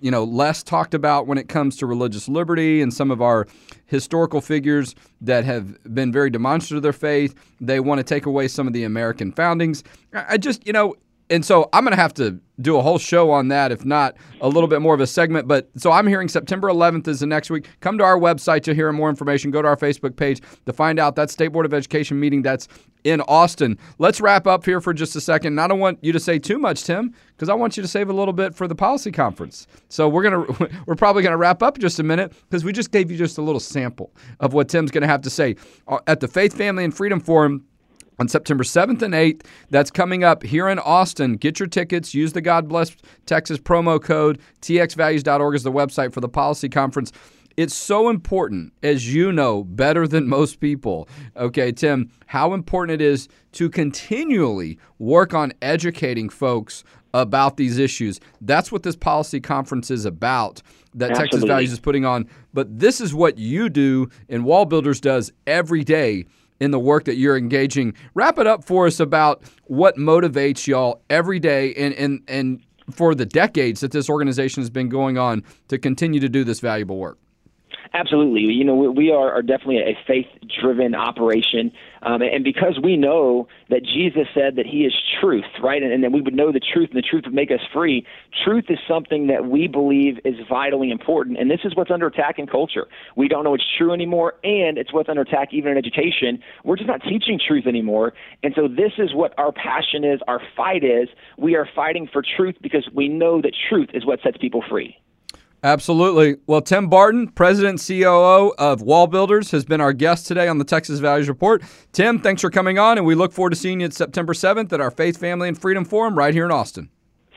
you 0.00 0.10
know, 0.10 0.24
less 0.24 0.62
talked 0.62 0.94
about 0.94 1.26
when 1.26 1.36
it 1.36 1.48
comes 1.48 1.76
to 1.76 1.86
religious 1.86 2.30
liberty 2.30 2.80
and 2.80 2.94
some 2.94 3.10
of 3.10 3.20
our 3.20 3.46
historical 3.84 4.40
figures 4.40 4.94
that 5.20 5.44
have 5.44 5.76
been 5.94 6.10
very 6.10 6.30
demonstrative 6.30 6.78
of 6.78 6.82
their 6.82 6.94
faith. 6.94 7.34
They 7.60 7.78
want 7.78 7.98
to 7.98 8.04
take 8.04 8.24
away 8.24 8.48
some 8.48 8.66
of 8.66 8.72
the 8.72 8.84
American 8.84 9.32
foundings. 9.32 9.84
I 10.14 10.38
just, 10.38 10.66
you 10.66 10.72
know, 10.72 10.94
and 11.30 11.44
so 11.44 11.68
I'm 11.72 11.84
going 11.84 11.96
to 11.96 12.00
have 12.00 12.14
to 12.14 12.38
do 12.60 12.76
a 12.76 12.82
whole 12.82 12.98
show 12.98 13.30
on 13.30 13.48
that, 13.48 13.72
if 13.72 13.84
not 13.84 14.16
a 14.40 14.48
little 14.48 14.68
bit 14.68 14.80
more 14.80 14.94
of 14.94 15.00
a 15.00 15.06
segment. 15.06 15.48
But 15.48 15.68
so 15.76 15.90
I'm 15.90 16.06
hearing 16.06 16.28
September 16.28 16.68
11th 16.68 17.08
is 17.08 17.20
the 17.20 17.26
next 17.26 17.50
week. 17.50 17.66
Come 17.80 17.98
to 17.98 18.04
our 18.04 18.18
website 18.18 18.62
to 18.64 18.74
hear 18.74 18.92
more 18.92 19.08
information. 19.08 19.50
Go 19.50 19.62
to 19.62 19.68
our 19.68 19.76
Facebook 19.76 20.16
page 20.16 20.40
to 20.66 20.72
find 20.72 20.98
out 20.98 21.16
that 21.16 21.30
State 21.30 21.48
Board 21.48 21.66
of 21.66 21.74
Education 21.74 22.20
meeting 22.20 22.42
that's 22.42 22.68
in 23.02 23.20
Austin. 23.22 23.78
Let's 23.98 24.20
wrap 24.20 24.46
up 24.46 24.64
here 24.64 24.80
for 24.80 24.94
just 24.94 25.16
a 25.16 25.20
second. 25.20 25.54
And 25.54 25.60
I 25.60 25.66
don't 25.66 25.80
want 25.80 25.98
you 26.02 26.12
to 26.12 26.20
say 26.20 26.38
too 26.38 26.58
much, 26.58 26.84
Tim, 26.84 27.14
because 27.28 27.48
I 27.48 27.54
want 27.54 27.76
you 27.76 27.82
to 27.82 27.88
save 27.88 28.08
a 28.08 28.12
little 28.12 28.32
bit 28.32 28.54
for 28.54 28.68
the 28.68 28.74
policy 28.74 29.10
conference. 29.10 29.66
So 29.88 30.08
we're 30.08 30.22
gonna 30.22 30.44
we're 30.86 30.94
probably 30.94 31.22
gonna 31.22 31.36
wrap 31.36 31.62
up 31.62 31.78
just 31.78 31.98
a 31.98 32.02
minute 32.02 32.32
because 32.48 32.64
we 32.64 32.72
just 32.72 32.90
gave 32.90 33.10
you 33.10 33.16
just 33.16 33.38
a 33.38 33.42
little 33.42 33.60
sample 33.60 34.12
of 34.40 34.52
what 34.52 34.68
Tim's 34.68 34.90
gonna 34.90 35.06
have 35.06 35.22
to 35.22 35.30
say 35.30 35.56
uh, 35.88 35.98
at 36.06 36.20
the 36.20 36.28
Faith, 36.28 36.54
Family, 36.54 36.84
and 36.84 36.94
Freedom 36.94 37.20
Forum 37.20 37.64
on 38.18 38.28
September 38.28 38.64
7th 38.64 39.02
and 39.02 39.14
8th. 39.14 39.44
That's 39.70 39.90
coming 39.90 40.24
up 40.24 40.42
here 40.42 40.68
in 40.68 40.78
Austin. 40.78 41.36
Get 41.36 41.58
your 41.58 41.68
tickets. 41.68 42.14
Use 42.14 42.32
the 42.32 42.40
God 42.40 42.68
Bless 42.68 42.96
Texas 43.26 43.58
promo 43.58 44.02
code. 44.02 44.40
TXValues.org 44.62 45.54
is 45.54 45.62
the 45.62 45.72
website 45.72 46.12
for 46.12 46.20
the 46.20 46.28
policy 46.28 46.68
conference. 46.68 47.12
It's 47.56 47.74
so 47.74 48.08
important, 48.08 48.72
as 48.82 49.14
you 49.14 49.30
know 49.30 49.62
better 49.62 50.08
than 50.08 50.26
most 50.28 50.58
people, 50.58 51.08
okay, 51.36 51.70
Tim, 51.70 52.10
how 52.26 52.52
important 52.52 53.00
it 53.00 53.04
is 53.04 53.28
to 53.52 53.70
continually 53.70 54.78
work 54.98 55.34
on 55.34 55.52
educating 55.62 56.28
folks 56.28 56.82
about 57.12 57.56
these 57.56 57.78
issues. 57.78 58.18
That's 58.40 58.72
what 58.72 58.82
this 58.82 58.96
policy 58.96 59.40
conference 59.40 59.90
is 59.92 60.04
about 60.04 60.62
that 60.94 61.10
Absolutely. 61.10 61.30
Texas 61.30 61.48
Values 61.48 61.72
is 61.72 61.80
putting 61.80 62.04
on. 62.04 62.28
But 62.52 62.78
this 62.78 63.00
is 63.00 63.14
what 63.14 63.38
you 63.38 63.68
do 63.68 64.08
and 64.28 64.44
Wall 64.44 64.64
Builders 64.64 65.00
does 65.00 65.32
every 65.46 65.84
day 65.84 66.26
in 66.64 66.70
the 66.70 66.80
work 66.80 67.04
that 67.04 67.16
you're 67.16 67.36
engaging. 67.36 67.94
Wrap 68.14 68.38
it 68.38 68.46
up 68.46 68.64
for 68.64 68.86
us 68.86 68.98
about 68.98 69.42
what 69.66 69.96
motivates 69.96 70.66
y'all 70.66 71.02
every 71.10 71.38
day 71.38 71.74
and 71.74 71.94
and 71.94 72.22
and 72.26 72.60
for 72.90 73.14
the 73.14 73.26
decades 73.26 73.80
that 73.80 73.92
this 73.92 74.10
organization 74.10 74.62
has 74.62 74.70
been 74.70 74.88
going 74.88 75.16
on 75.16 75.42
to 75.68 75.78
continue 75.78 76.20
to 76.20 76.28
do 76.28 76.44
this 76.44 76.60
valuable 76.60 76.98
work. 76.98 77.18
Absolutely. 77.96 78.52
You 78.52 78.64
know, 78.64 78.74
we, 78.74 79.12
are, 79.12 79.30
are 79.32 79.40
definitely 79.40 79.78
a 79.78 79.96
faith 80.04 80.26
driven 80.60 80.96
operation. 80.96 81.70
Um, 82.02 82.22
and 82.22 82.42
because 82.42 82.76
we 82.82 82.96
know 82.96 83.46
that 83.70 83.84
Jesus 83.84 84.26
said 84.34 84.56
that 84.56 84.66
he 84.66 84.78
is 84.78 84.92
truth, 85.20 85.44
right? 85.62 85.80
And, 85.80 85.92
and 85.92 86.02
that 86.02 86.10
we 86.10 86.20
would 86.20 86.34
know 86.34 86.50
the 86.50 86.58
truth 86.60 86.88
and 86.92 86.98
the 86.98 87.06
truth 87.08 87.22
would 87.24 87.34
make 87.34 87.52
us 87.52 87.60
free. 87.72 88.04
Truth 88.44 88.64
is 88.68 88.80
something 88.88 89.28
that 89.28 89.46
we 89.46 89.68
believe 89.68 90.18
is 90.24 90.34
vitally 90.48 90.90
important. 90.90 91.38
And 91.38 91.48
this 91.48 91.60
is 91.64 91.76
what's 91.76 91.92
under 91.92 92.08
attack 92.08 92.40
in 92.40 92.48
culture. 92.48 92.88
We 93.14 93.28
don't 93.28 93.44
know 93.44 93.54
it's 93.54 93.64
true 93.78 93.92
anymore, 93.92 94.34
and 94.42 94.76
it's 94.76 94.92
what's 94.92 95.08
under 95.08 95.22
attack 95.22 95.50
even 95.52 95.70
in 95.70 95.78
education. 95.78 96.42
We're 96.64 96.76
just 96.76 96.88
not 96.88 97.00
teaching 97.02 97.38
truth 97.46 97.64
anymore. 97.64 98.12
And 98.42 98.54
so 98.56 98.66
this 98.66 98.92
is 98.98 99.14
what 99.14 99.38
our 99.38 99.52
passion 99.52 100.02
is, 100.02 100.18
our 100.26 100.40
fight 100.56 100.82
is. 100.82 101.08
We 101.38 101.54
are 101.54 101.68
fighting 101.76 102.08
for 102.12 102.24
truth 102.36 102.56
because 102.60 102.88
we 102.92 103.06
know 103.06 103.40
that 103.40 103.52
truth 103.68 103.90
is 103.94 104.04
what 104.04 104.18
sets 104.24 104.36
people 104.40 104.64
free. 104.68 104.96
Absolutely. 105.64 106.36
Well, 106.46 106.60
Tim 106.60 106.90
Barton, 106.90 107.26
President 107.26 107.82
COO 107.84 108.52
of 108.58 108.82
Wall 108.82 109.06
Builders, 109.06 109.50
has 109.50 109.64
been 109.64 109.80
our 109.80 109.94
guest 109.94 110.26
today 110.26 110.46
on 110.46 110.58
the 110.58 110.64
Texas 110.64 111.00
Values 111.00 111.26
Report. 111.26 111.62
Tim, 111.92 112.18
thanks 112.18 112.42
for 112.42 112.50
coming 112.50 112.78
on, 112.78 112.98
and 112.98 113.06
we 113.06 113.14
look 113.14 113.32
forward 113.32 113.50
to 113.50 113.56
seeing 113.56 113.80
you 113.80 113.90
September 113.90 114.34
7th 114.34 114.74
at 114.74 114.82
our 114.82 114.90
Faith, 114.90 115.16
Family, 115.16 115.48
and 115.48 115.58
Freedom 115.58 115.86
Forum 115.86 116.18
right 116.18 116.34
here 116.34 116.44
in 116.44 116.50
Austin. 116.50 116.90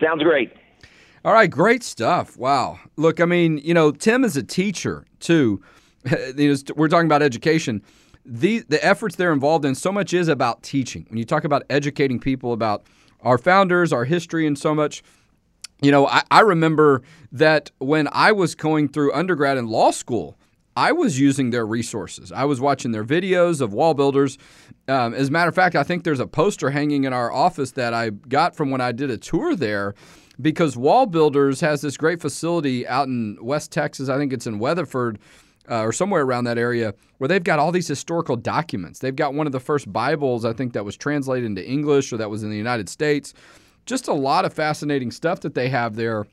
Sounds 0.04 0.22
great. 0.24 0.52
All 1.24 1.32
right, 1.32 1.50
great 1.50 1.84
stuff. 1.84 2.36
Wow. 2.36 2.80
Look, 2.98 3.22
I 3.22 3.26
mean, 3.26 3.60
you 3.60 3.74
know, 3.74 3.92
Tim 3.92 4.26
is 4.26 4.36
a 4.36 4.44
teacher 4.44 5.06
too. 5.22 5.62
We're 6.76 6.90
talking 6.90 7.08
about 7.08 7.22
education. 7.22 7.82
The 8.26 8.60
the 8.68 8.86
efforts 8.86 9.16
they're 9.16 9.32
involved 9.32 9.64
in 9.64 9.74
so 9.74 9.90
much 9.90 10.14
is 10.14 10.28
about 10.28 10.64
teaching. 10.64 11.06
When 11.08 11.18
you 11.18 11.24
talk 11.24 11.46
about 11.46 11.64
educating 11.70 12.20
people 12.20 12.52
about 12.52 12.84
our 13.22 13.38
founders, 13.38 13.94
our 13.94 14.04
history, 14.04 14.46
and 14.46 14.60
so 14.60 14.76
much, 14.76 15.02
you 15.82 15.92
know, 15.92 16.08
I, 16.08 16.24
I 16.32 16.42
remember 16.42 17.04
that 17.32 17.72
when 17.80 18.10
I 18.12 18.32
was 18.32 18.56
going 18.56 18.90
through 18.90 19.14
undergrad 19.14 19.58
and 19.58 19.70
law 19.70 19.92
school, 19.92 20.38
I 20.76 20.92
was 20.92 21.20
using 21.20 21.50
their 21.50 21.66
resources. 21.66 22.32
I 22.32 22.46
was 22.46 22.62
watching 22.62 22.92
their 22.92 23.04
videos 23.04 23.62
of 23.62 23.74
wall 23.74 23.94
builders. 23.94 24.38
Um, 24.88 25.14
as 25.14 25.30
a 25.30 25.32
matter 25.32 25.50
of 25.50 25.56
fact, 25.56 25.76
I 25.76 25.84
think 25.84 26.04
there's 26.04 26.20
a 26.20 26.28
poster 26.28 26.70
hanging 26.70 27.04
in 27.04 27.14
our 27.14 27.32
office 27.32 27.72
that 27.72 27.94
I 27.94 28.12
got 28.12 28.56
from 28.56 28.70
when 28.70 28.80
I 28.80 28.92
did 28.92 29.10
a 29.10 29.18
tour 29.18 29.56
there 29.56 29.96
because 30.40 30.78
Wall 30.78 31.08
Builders 31.08 31.62
has 31.62 31.82
this 31.82 31.98
great 31.98 32.22
facility 32.22 32.88
out 32.88 33.08
in 33.08 33.38
West 33.42 33.72
Texas. 33.72 34.08
I 34.08 34.18
think 34.18 34.32
it's 34.34 34.48
in 34.48 34.60
Weatherford. 34.60 35.20
Uh, 35.70 35.82
or 35.82 35.92
somewhere 35.92 36.22
around 36.22 36.46
that 36.46 36.58
area 36.58 36.94
where 37.18 37.28
they've 37.28 37.44
got 37.44 37.60
all 37.60 37.74
these 37.74 37.90
historical 37.90 38.38
documents. 38.38 39.00
They've 39.00 39.14
got 39.14 39.34
one 39.34 39.48
of 39.48 39.52
the 39.52 39.60
first 39.60 39.92
Bibles, 39.92 40.46
I 40.46 40.54
think, 40.54 40.72
that 40.72 40.86
was 40.86 40.96
translated 40.96 41.46
into 41.46 41.70
English 41.70 42.14
or 42.14 42.16
that 42.16 42.30
was 42.30 42.42
in 42.42 42.50
the 42.50 42.56
United 42.56 42.88
States. 42.88 43.34
Just 43.88 44.08
a 44.08 44.14
lot 44.14 44.46
of 44.46 44.54
fascinating 44.54 45.10
stuff 45.10 45.40
that 45.40 45.56
they 45.56 45.70
have 45.70 45.96
there. 45.96 46.28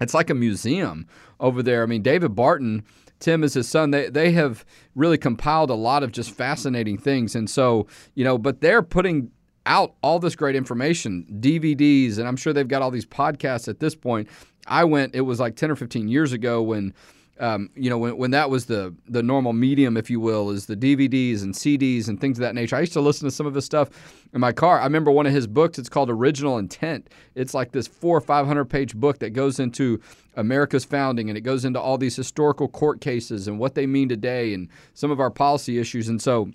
It's 0.00 0.14
like 0.14 0.30
a 0.30 0.34
museum 0.34 1.06
over 1.38 1.62
there. 1.62 1.84
I 1.84 1.86
mean, 1.86 2.02
David 2.02 2.34
Barton, 2.34 2.82
Tim 3.20 3.44
is 3.44 3.54
his 3.54 3.68
son. 3.68 3.90
They 3.92 4.08
they 4.08 4.32
have 4.32 4.64
really 4.94 5.18
compiled 5.18 5.70
a 5.70 5.74
lot 5.74 6.02
of 6.02 6.10
just 6.12 6.30
fascinating 6.32 6.98
things. 6.98 7.36
And 7.36 7.48
so, 7.48 7.86
you 8.14 8.24
know, 8.24 8.38
but 8.38 8.60
they're 8.60 8.82
putting 8.82 9.30
out 9.66 9.94
all 10.02 10.18
this 10.18 10.34
great 10.34 10.56
information, 10.56 11.26
DVDs, 11.40 12.18
and 12.18 12.26
I'm 12.26 12.36
sure 12.36 12.52
they've 12.52 12.66
got 12.66 12.80
all 12.80 12.90
these 12.90 13.06
podcasts 13.06 13.68
at 13.68 13.80
this 13.80 13.94
point. 13.94 14.28
I 14.66 14.84
went, 14.84 15.14
it 15.14 15.22
was 15.22 15.38
like 15.38 15.56
10 15.56 15.70
or 15.70 15.76
15 15.76 16.08
years 16.08 16.32
ago 16.32 16.62
when 16.62 16.94
um, 17.40 17.70
you 17.74 17.88
know, 17.88 17.98
when, 17.98 18.16
when 18.16 18.30
that 18.32 18.50
was 18.50 18.66
the 18.66 18.94
the 19.08 19.22
normal 19.22 19.52
medium, 19.52 19.96
if 19.96 20.10
you 20.10 20.20
will, 20.20 20.50
is 20.50 20.66
the 20.66 20.76
DVDs 20.76 21.42
and 21.42 21.54
CDs 21.54 22.08
and 22.08 22.20
things 22.20 22.38
of 22.38 22.42
that 22.42 22.54
nature. 22.54 22.76
I 22.76 22.80
used 22.80 22.92
to 22.94 23.00
listen 23.00 23.28
to 23.28 23.30
some 23.30 23.46
of 23.46 23.54
his 23.54 23.64
stuff 23.64 23.90
in 24.32 24.40
my 24.40 24.52
car. 24.52 24.80
I 24.80 24.84
remember 24.84 25.10
one 25.10 25.26
of 25.26 25.32
his 25.32 25.46
books. 25.46 25.78
It's 25.78 25.88
called 25.88 26.10
Original 26.10 26.58
Intent. 26.58 27.08
It's 27.34 27.54
like 27.54 27.72
this 27.72 27.86
four 27.86 28.16
or 28.16 28.20
five 28.20 28.46
hundred 28.46 28.66
page 28.66 28.94
book 28.94 29.20
that 29.20 29.30
goes 29.30 29.60
into 29.60 30.00
America's 30.36 30.84
founding 30.84 31.28
and 31.28 31.38
it 31.38 31.42
goes 31.42 31.64
into 31.64 31.80
all 31.80 31.98
these 31.98 32.16
historical 32.16 32.68
court 32.68 33.00
cases 33.00 33.48
and 33.48 33.58
what 33.58 33.74
they 33.74 33.86
mean 33.86 34.08
today 34.08 34.52
and 34.54 34.68
some 34.94 35.10
of 35.10 35.20
our 35.20 35.30
policy 35.30 35.78
issues. 35.78 36.08
And 36.08 36.20
so. 36.20 36.50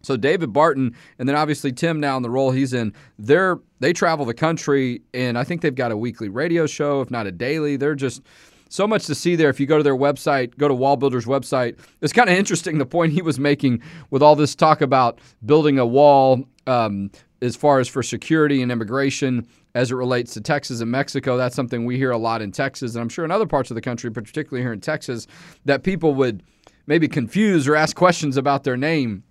So 0.00 0.16
David 0.16 0.52
Barton, 0.52 0.94
and 1.18 1.28
then 1.28 1.34
obviously 1.34 1.72
Tim 1.72 1.98
now 1.98 2.16
in 2.16 2.22
the 2.22 2.30
role 2.30 2.52
he's 2.52 2.72
in, 2.72 2.94
they're 3.18 3.58
they 3.80 3.92
travel 3.92 4.24
the 4.24 4.32
country, 4.32 5.02
and 5.12 5.36
I 5.36 5.42
think 5.42 5.60
they've 5.60 5.74
got 5.74 5.90
a 5.90 5.96
weekly 5.96 6.28
radio 6.28 6.68
show, 6.68 7.00
if 7.00 7.10
not 7.10 7.26
a 7.26 7.32
daily. 7.32 7.76
They're 7.76 7.96
just 7.96 8.22
so 8.68 8.86
much 8.86 9.06
to 9.06 9.14
see 9.14 9.36
there. 9.36 9.48
If 9.48 9.60
you 9.60 9.66
go 9.66 9.78
to 9.78 9.82
their 9.82 9.96
website, 9.96 10.56
go 10.58 10.68
to 10.68 10.74
Wall 10.74 10.96
Builders 10.96 11.26
website. 11.26 11.78
It's 12.00 12.12
kind 12.12 12.28
of 12.28 12.36
interesting 12.36 12.78
the 12.78 12.86
point 12.86 13.12
he 13.12 13.22
was 13.22 13.38
making 13.38 13.82
with 14.10 14.22
all 14.22 14.36
this 14.36 14.54
talk 14.54 14.80
about 14.80 15.20
building 15.44 15.78
a 15.78 15.86
wall 15.86 16.44
um, 16.66 17.10
as 17.40 17.56
far 17.56 17.80
as 17.80 17.88
for 17.88 18.02
security 18.02 18.62
and 18.62 18.70
immigration 18.70 19.46
as 19.74 19.90
it 19.90 19.94
relates 19.94 20.34
to 20.34 20.40
Texas 20.40 20.80
and 20.80 20.90
Mexico. 20.90 21.36
That's 21.36 21.54
something 21.54 21.84
we 21.84 21.96
hear 21.96 22.10
a 22.10 22.18
lot 22.18 22.42
in 22.42 22.52
Texas, 22.52 22.94
and 22.94 23.02
I'm 23.02 23.08
sure 23.08 23.24
in 23.24 23.30
other 23.30 23.46
parts 23.46 23.70
of 23.70 23.74
the 23.74 23.80
country, 23.80 24.10
particularly 24.10 24.62
here 24.62 24.72
in 24.72 24.80
Texas, 24.80 25.26
that 25.64 25.82
people 25.82 26.14
would 26.14 26.42
maybe 26.86 27.06
confuse 27.06 27.68
or 27.68 27.76
ask 27.76 27.94
questions 27.94 28.36
about 28.36 28.64
their 28.64 28.76
name. 28.76 29.22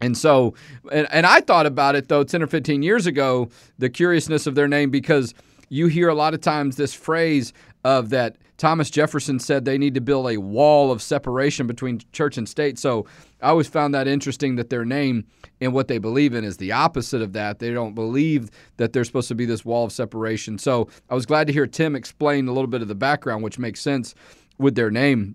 And 0.00 0.16
so, 0.16 0.54
and, 0.90 1.06
and 1.10 1.26
I 1.26 1.40
thought 1.40 1.64
about 1.64 1.94
it 1.94 2.08
though 2.08 2.24
10 2.24 2.42
or 2.42 2.46
15 2.46 2.82
years 2.82 3.06
ago, 3.06 3.48
the 3.78 3.88
curiousness 3.88 4.46
of 4.46 4.54
their 4.54 4.68
name, 4.68 4.90
because 4.90 5.32
you 5.68 5.86
hear 5.86 6.08
a 6.08 6.14
lot 6.14 6.34
of 6.34 6.40
times 6.40 6.76
this 6.76 6.92
phrase 6.92 7.52
of 7.84 8.10
that 8.10 8.36
Thomas 8.62 8.90
Jefferson 8.90 9.40
said 9.40 9.64
they 9.64 9.76
need 9.76 9.94
to 9.94 10.00
build 10.00 10.30
a 10.30 10.36
wall 10.36 10.92
of 10.92 11.02
separation 11.02 11.66
between 11.66 12.00
church 12.12 12.38
and 12.38 12.48
state. 12.48 12.78
So 12.78 13.06
I 13.40 13.48
always 13.48 13.66
found 13.66 13.92
that 13.92 14.06
interesting 14.06 14.54
that 14.54 14.70
their 14.70 14.84
name 14.84 15.26
and 15.60 15.72
what 15.72 15.88
they 15.88 15.98
believe 15.98 16.32
in 16.32 16.44
is 16.44 16.58
the 16.58 16.70
opposite 16.70 17.22
of 17.22 17.32
that. 17.32 17.58
They 17.58 17.72
don't 17.72 17.96
believe 17.96 18.52
that 18.76 18.92
there's 18.92 19.08
supposed 19.08 19.26
to 19.26 19.34
be 19.34 19.46
this 19.46 19.64
wall 19.64 19.84
of 19.84 19.90
separation. 19.90 20.58
So 20.58 20.86
I 21.10 21.16
was 21.16 21.26
glad 21.26 21.48
to 21.48 21.52
hear 21.52 21.66
Tim 21.66 21.96
explain 21.96 22.46
a 22.46 22.52
little 22.52 22.68
bit 22.68 22.82
of 22.82 22.86
the 22.86 22.94
background, 22.94 23.42
which 23.42 23.58
makes 23.58 23.80
sense 23.80 24.14
with 24.58 24.76
their 24.76 24.92
name. 24.92 25.34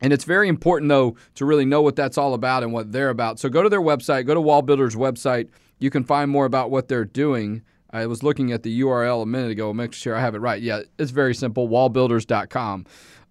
And 0.00 0.10
it's 0.14 0.24
very 0.24 0.48
important, 0.48 0.88
though, 0.88 1.16
to 1.34 1.44
really 1.44 1.66
know 1.66 1.82
what 1.82 1.96
that's 1.96 2.16
all 2.16 2.32
about 2.32 2.62
and 2.62 2.72
what 2.72 2.92
they're 2.92 3.10
about. 3.10 3.38
So 3.38 3.50
go 3.50 3.62
to 3.62 3.68
their 3.68 3.82
website, 3.82 4.24
go 4.24 4.32
to 4.32 4.40
Wall 4.40 4.62
Builders' 4.62 4.96
website. 4.96 5.50
You 5.80 5.90
can 5.90 6.02
find 6.02 6.30
more 6.30 6.46
about 6.46 6.70
what 6.70 6.88
they're 6.88 7.04
doing. 7.04 7.60
I 7.94 8.06
was 8.06 8.24
looking 8.24 8.50
at 8.50 8.64
the 8.64 8.80
URL 8.80 9.22
a 9.22 9.26
minute 9.26 9.52
ago. 9.52 9.72
Make 9.72 9.92
sure 9.92 10.16
I 10.16 10.20
have 10.20 10.34
it 10.34 10.40
right. 10.40 10.60
Yeah, 10.60 10.80
it's 10.98 11.12
very 11.12 11.32
simple 11.32 11.68
wallbuilders.com. 11.68 12.86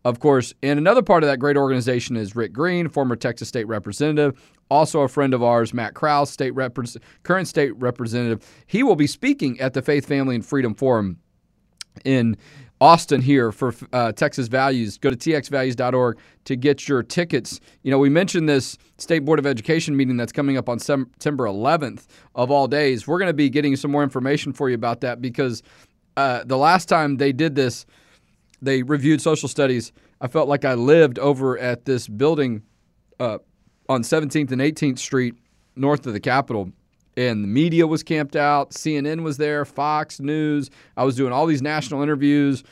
Of 0.05 0.19
course, 0.19 0.53
and 0.63 0.79
another 0.79 1.01
part 1.01 1.23
of 1.23 1.29
that 1.29 1.39
great 1.39 1.57
organization 1.57 2.15
is 2.15 2.35
Rick 2.35 2.53
Green, 2.53 2.87
former 2.87 3.15
Texas 3.17 3.49
state 3.49 3.67
representative, 3.67 4.39
also 4.69 5.01
a 5.01 5.07
friend 5.09 5.33
of 5.33 5.43
ours, 5.43 5.73
Matt 5.73 5.93
Krause, 5.95 6.29
state 6.29 6.53
repre- 6.53 6.97
current 7.23 7.47
state 7.47 7.71
representative. 7.77 8.45
He 8.65 8.83
will 8.83 8.95
be 8.95 9.07
speaking 9.07 9.59
at 9.59 9.73
the 9.73 9.81
Faith, 9.81 10.05
Family, 10.05 10.35
and 10.35 10.45
Freedom 10.45 10.73
Forum 10.75 11.19
in 12.05 12.37
Austin 12.81 13.21
here 13.21 13.51
for 13.51 13.73
uh, 13.93 14.11
Texas 14.11 14.47
Values. 14.47 14.97
Go 14.97 15.09
to 15.09 15.15
txvalues.org 15.15 16.17
to 16.45 16.55
get 16.55 16.87
your 16.87 17.01
tickets. 17.01 17.59
You 17.83 17.91
know, 17.91 17.99
we 17.99 18.09
mentioned 18.09 18.49
this 18.49 18.77
State 18.97 19.19
Board 19.19 19.39
of 19.39 19.45
Education 19.45 19.95
meeting 19.95 20.17
that's 20.17 20.31
coming 20.31 20.57
up 20.57 20.67
on 20.67 20.79
September 20.79 21.45
11th 21.45 22.07
of 22.35 22.51
all 22.51 22.67
days. 22.67 23.07
We're 23.07 23.19
going 23.19 23.29
to 23.29 23.33
be 23.33 23.49
getting 23.49 23.75
some 23.75 23.91
more 23.91 24.03
information 24.03 24.51
for 24.53 24.69
you 24.69 24.75
about 24.75 25.01
that 25.01 25.21
because 25.21 25.63
uh, 26.17 26.43
the 26.45 26.57
last 26.57 26.89
time 26.89 27.17
they 27.17 27.31
did 27.31 27.55
this, 27.55 27.85
they 28.61 28.83
reviewed 28.83 29.21
social 29.21 29.47
studies. 29.47 29.91
I 30.19 30.27
felt 30.27 30.47
like 30.49 30.65
I 30.65 30.73
lived 30.73 31.19
over 31.19 31.57
at 31.57 31.85
this 31.85 32.07
building 32.07 32.63
uh, 33.19 33.37
on 33.87 34.01
17th 34.01 34.51
and 34.51 34.61
18th 34.61 34.99
Street 34.99 35.35
north 35.75 36.05
of 36.05 36.13
the 36.13 36.19
Capitol 36.19 36.71
and 37.15 37.43
the 37.43 37.47
media 37.47 37.87
was 37.87 38.03
camped 38.03 38.35
out. 38.35 38.71
CNN 38.71 39.23
was 39.23 39.37
there, 39.37 39.65
Fox 39.65 40.19
News. 40.19 40.69
I 40.97 41.03
was 41.03 41.15
doing 41.15 41.31
all 41.31 41.45
these 41.45 41.61
national 41.61 42.01
interviews. 42.01 42.63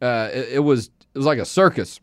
Uh, 0.00 0.28
it, 0.32 0.48
it, 0.52 0.58
was 0.60 0.90
it 1.14 1.18
was 1.18 1.26
like 1.26 1.38
a 1.38 1.44
circus, 1.44 2.00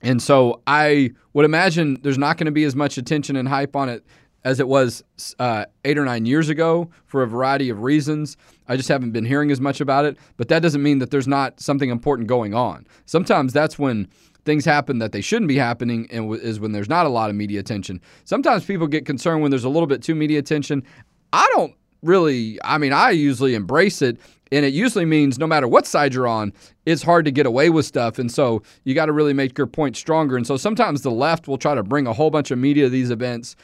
and 0.00 0.22
so 0.22 0.62
I 0.66 1.10
would 1.32 1.44
imagine 1.44 1.98
there's 2.02 2.18
not 2.18 2.38
going 2.38 2.46
to 2.46 2.52
be 2.52 2.64
as 2.64 2.74
much 2.74 2.98
attention 2.98 3.36
and 3.36 3.48
hype 3.48 3.76
on 3.76 3.88
it 3.88 4.04
as 4.44 4.60
it 4.60 4.68
was 4.68 5.02
uh, 5.38 5.64
eight 5.84 5.98
or 5.98 6.04
nine 6.04 6.24
years 6.24 6.48
ago 6.48 6.88
for 7.06 7.22
a 7.22 7.26
variety 7.26 7.68
of 7.68 7.82
reasons. 7.82 8.36
I 8.68 8.76
just 8.76 8.88
haven't 8.88 9.10
been 9.10 9.24
hearing 9.24 9.50
as 9.50 9.60
much 9.60 9.80
about 9.80 10.04
it, 10.04 10.16
but 10.36 10.48
that 10.48 10.62
doesn't 10.62 10.82
mean 10.82 11.00
that 11.00 11.10
there's 11.10 11.28
not 11.28 11.60
something 11.60 11.90
important 11.90 12.28
going 12.28 12.54
on. 12.54 12.86
Sometimes 13.04 13.52
that's 13.52 13.78
when 13.78 14.08
things 14.44 14.64
happen 14.64 14.98
that 14.98 15.12
they 15.12 15.20
shouldn't 15.20 15.48
be 15.48 15.56
happening 15.56 16.08
and 16.10 16.34
is 16.36 16.58
when 16.58 16.72
there's 16.72 16.88
not 16.88 17.04
a 17.04 17.08
lot 17.10 17.28
of 17.28 17.36
media 17.36 17.60
attention. 17.60 18.00
Sometimes 18.24 18.64
people 18.64 18.86
get 18.86 19.04
concerned 19.04 19.42
when 19.42 19.50
there's 19.50 19.64
a 19.64 19.68
little 19.68 19.86
bit 19.86 20.02
too 20.02 20.14
media 20.14 20.38
attention. 20.38 20.82
I 21.32 21.48
don't 21.54 21.74
really, 22.02 22.58
I 22.64 22.78
mean, 22.78 22.92
I 22.92 23.10
usually 23.10 23.54
embrace 23.54 24.02
it. 24.02 24.18
And 24.50 24.64
it 24.64 24.72
usually 24.72 25.04
means 25.04 25.38
no 25.38 25.46
matter 25.46 25.68
what 25.68 25.86
side 25.86 26.14
you're 26.14 26.26
on, 26.26 26.54
it's 26.86 27.02
hard 27.02 27.26
to 27.26 27.30
get 27.30 27.44
away 27.44 27.68
with 27.68 27.84
stuff. 27.84 28.18
And 28.18 28.32
so 28.32 28.62
you 28.84 28.94
got 28.94 29.06
to 29.06 29.12
really 29.12 29.34
make 29.34 29.58
your 29.58 29.66
point 29.66 29.94
stronger. 29.94 30.38
And 30.38 30.46
so 30.46 30.56
sometimes 30.56 31.02
the 31.02 31.10
left 31.10 31.48
will 31.48 31.58
try 31.58 31.74
to 31.74 31.82
bring 31.82 32.06
a 32.06 32.14
whole 32.14 32.30
bunch 32.30 32.50
of 32.50 32.58
media 32.58 32.84
to 32.84 32.90
these 32.90 33.10
events 33.10 33.56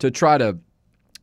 to 0.00 0.10
try 0.10 0.38
to 0.38 0.58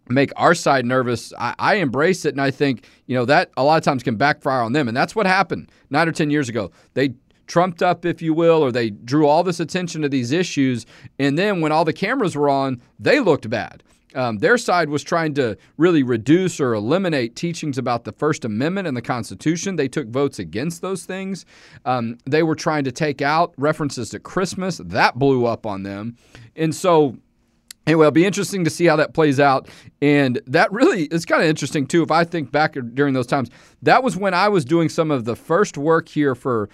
make 0.09 0.31
our 0.35 0.55
side 0.55 0.85
nervous. 0.85 1.33
I, 1.37 1.53
I, 1.59 1.75
embrace 1.75 2.25
it, 2.25 2.33
and 2.33 2.41
I 2.41 2.51
think 2.51 2.85
you 3.05 3.15
know 3.15 3.25
that 3.25 3.51
a 3.57 3.63
lot 3.63 3.77
of 3.77 3.83
times 3.83 4.03
can 4.03 4.15
backfire 4.15 4.61
on 4.61 4.73
them, 4.73 4.87
and 4.87 4.97
that's 4.97 5.15
what 5.15 5.27
happened 5.27 5.71
nine 5.89 6.07
or 6.07 6.11
ten 6.11 6.29
years 6.31 6.49
ago. 6.49 6.71
They 6.95 7.13
trumped 7.47 7.81
up, 7.81 8.05
if 8.05 8.21
you 8.21 8.33
will, 8.33 8.63
or 8.63 8.71
they 8.71 8.89
drew 8.89 9.27
all 9.27 9.43
this 9.43 9.59
attention 9.59 10.01
to 10.01 10.09
these 10.09 10.31
issues. 10.31 10.85
And 11.17 11.37
then 11.37 11.61
when 11.61 11.71
all 11.71 11.83
the 11.85 11.93
cameras 11.93 12.35
were 12.35 12.49
on, 12.49 12.81
they 12.99 13.19
looked 13.19 13.49
bad. 13.49 13.83
Um, 14.15 14.39
their 14.39 14.57
side 14.57 14.89
was 14.89 15.03
trying 15.03 15.35
to 15.35 15.57
really 15.77 16.03
reduce 16.03 16.59
or 16.59 16.73
eliminate 16.73 17.35
teachings 17.35 17.77
about 17.77 18.03
the 18.05 18.11
First 18.11 18.43
Amendment 18.43 18.87
and 18.87 18.97
the 18.97 19.01
Constitution. 19.01 19.75
They 19.75 19.87
took 19.87 20.07
votes 20.07 20.39
against 20.39 20.81
those 20.81 21.05
things. 21.05 21.45
Um, 21.85 22.17
they 22.25 22.43
were 22.43 22.55
trying 22.55 22.83
to 22.85 22.91
take 22.91 23.21
out 23.21 23.53
references 23.57 24.09
to 24.09 24.19
Christmas. 24.19 24.81
That 24.83 25.19
blew 25.19 25.45
up 25.45 25.65
on 25.65 25.83
them. 25.83 26.17
And 26.55 26.73
so, 26.73 27.17
anyway, 27.85 28.05
it'll 28.05 28.11
be 28.11 28.25
interesting 28.25 28.63
to 28.63 28.69
see 28.69 28.85
how 28.85 28.95
that 28.95 29.13
plays 29.13 29.39
out. 29.39 29.67
And 30.01 30.41
that 30.47 30.71
really 30.71 31.03
is 31.05 31.25
kind 31.25 31.43
of 31.43 31.47
interesting, 31.47 31.85
too. 31.85 32.01
If 32.01 32.09
I 32.09 32.23
think 32.23 32.51
back 32.51 32.75
during 32.93 33.13
those 33.13 33.27
times, 33.27 33.49
that 33.83 34.03
was 34.03 34.17
when 34.17 34.33
I 34.33 34.49
was 34.49 34.65
doing 34.65 34.89
some 34.89 35.11
of 35.11 35.25
the 35.25 35.35
first 35.35 35.77
work 35.77 36.09
here 36.09 36.33
for 36.33 36.69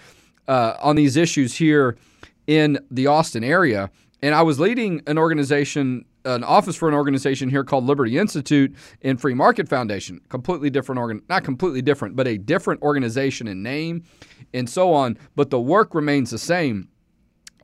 uh, 0.48 0.74
on 0.80 0.96
these 0.96 1.16
issues 1.16 1.54
here 1.54 1.96
in 2.46 2.78
the 2.90 3.08
Austin 3.08 3.44
area. 3.44 3.90
And 4.22 4.34
I 4.34 4.42
was 4.42 4.58
leading 4.58 5.02
an 5.06 5.18
organization, 5.18 6.04
an 6.26 6.44
office 6.44 6.76
for 6.76 6.88
an 6.88 6.94
organization 6.94 7.48
here 7.48 7.64
called 7.64 7.84
Liberty 7.84 8.18
Institute 8.18 8.74
and 9.02 9.20
Free 9.20 9.34
Market 9.34 9.68
Foundation. 9.68 10.20
Completely 10.28 10.68
different 10.68 10.98
organ, 10.98 11.22
not 11.28 11.44
completely 11.44 11.80
different, 11.80 12.16
but 12.16 12.26
a 12.26 12.36
different 12.36 12.82
organization 12.82 13.48
in 13.48 13.62
name 13.62 14.04
and 14.52 14.68
so 14.68 14.92
on. 14.92 15.16
But 15.34 15.50
the 15.50 15.60
work 15.60 15.94
remains 15.94 16.30
the 16.30 16.38
same. 16.38 16.88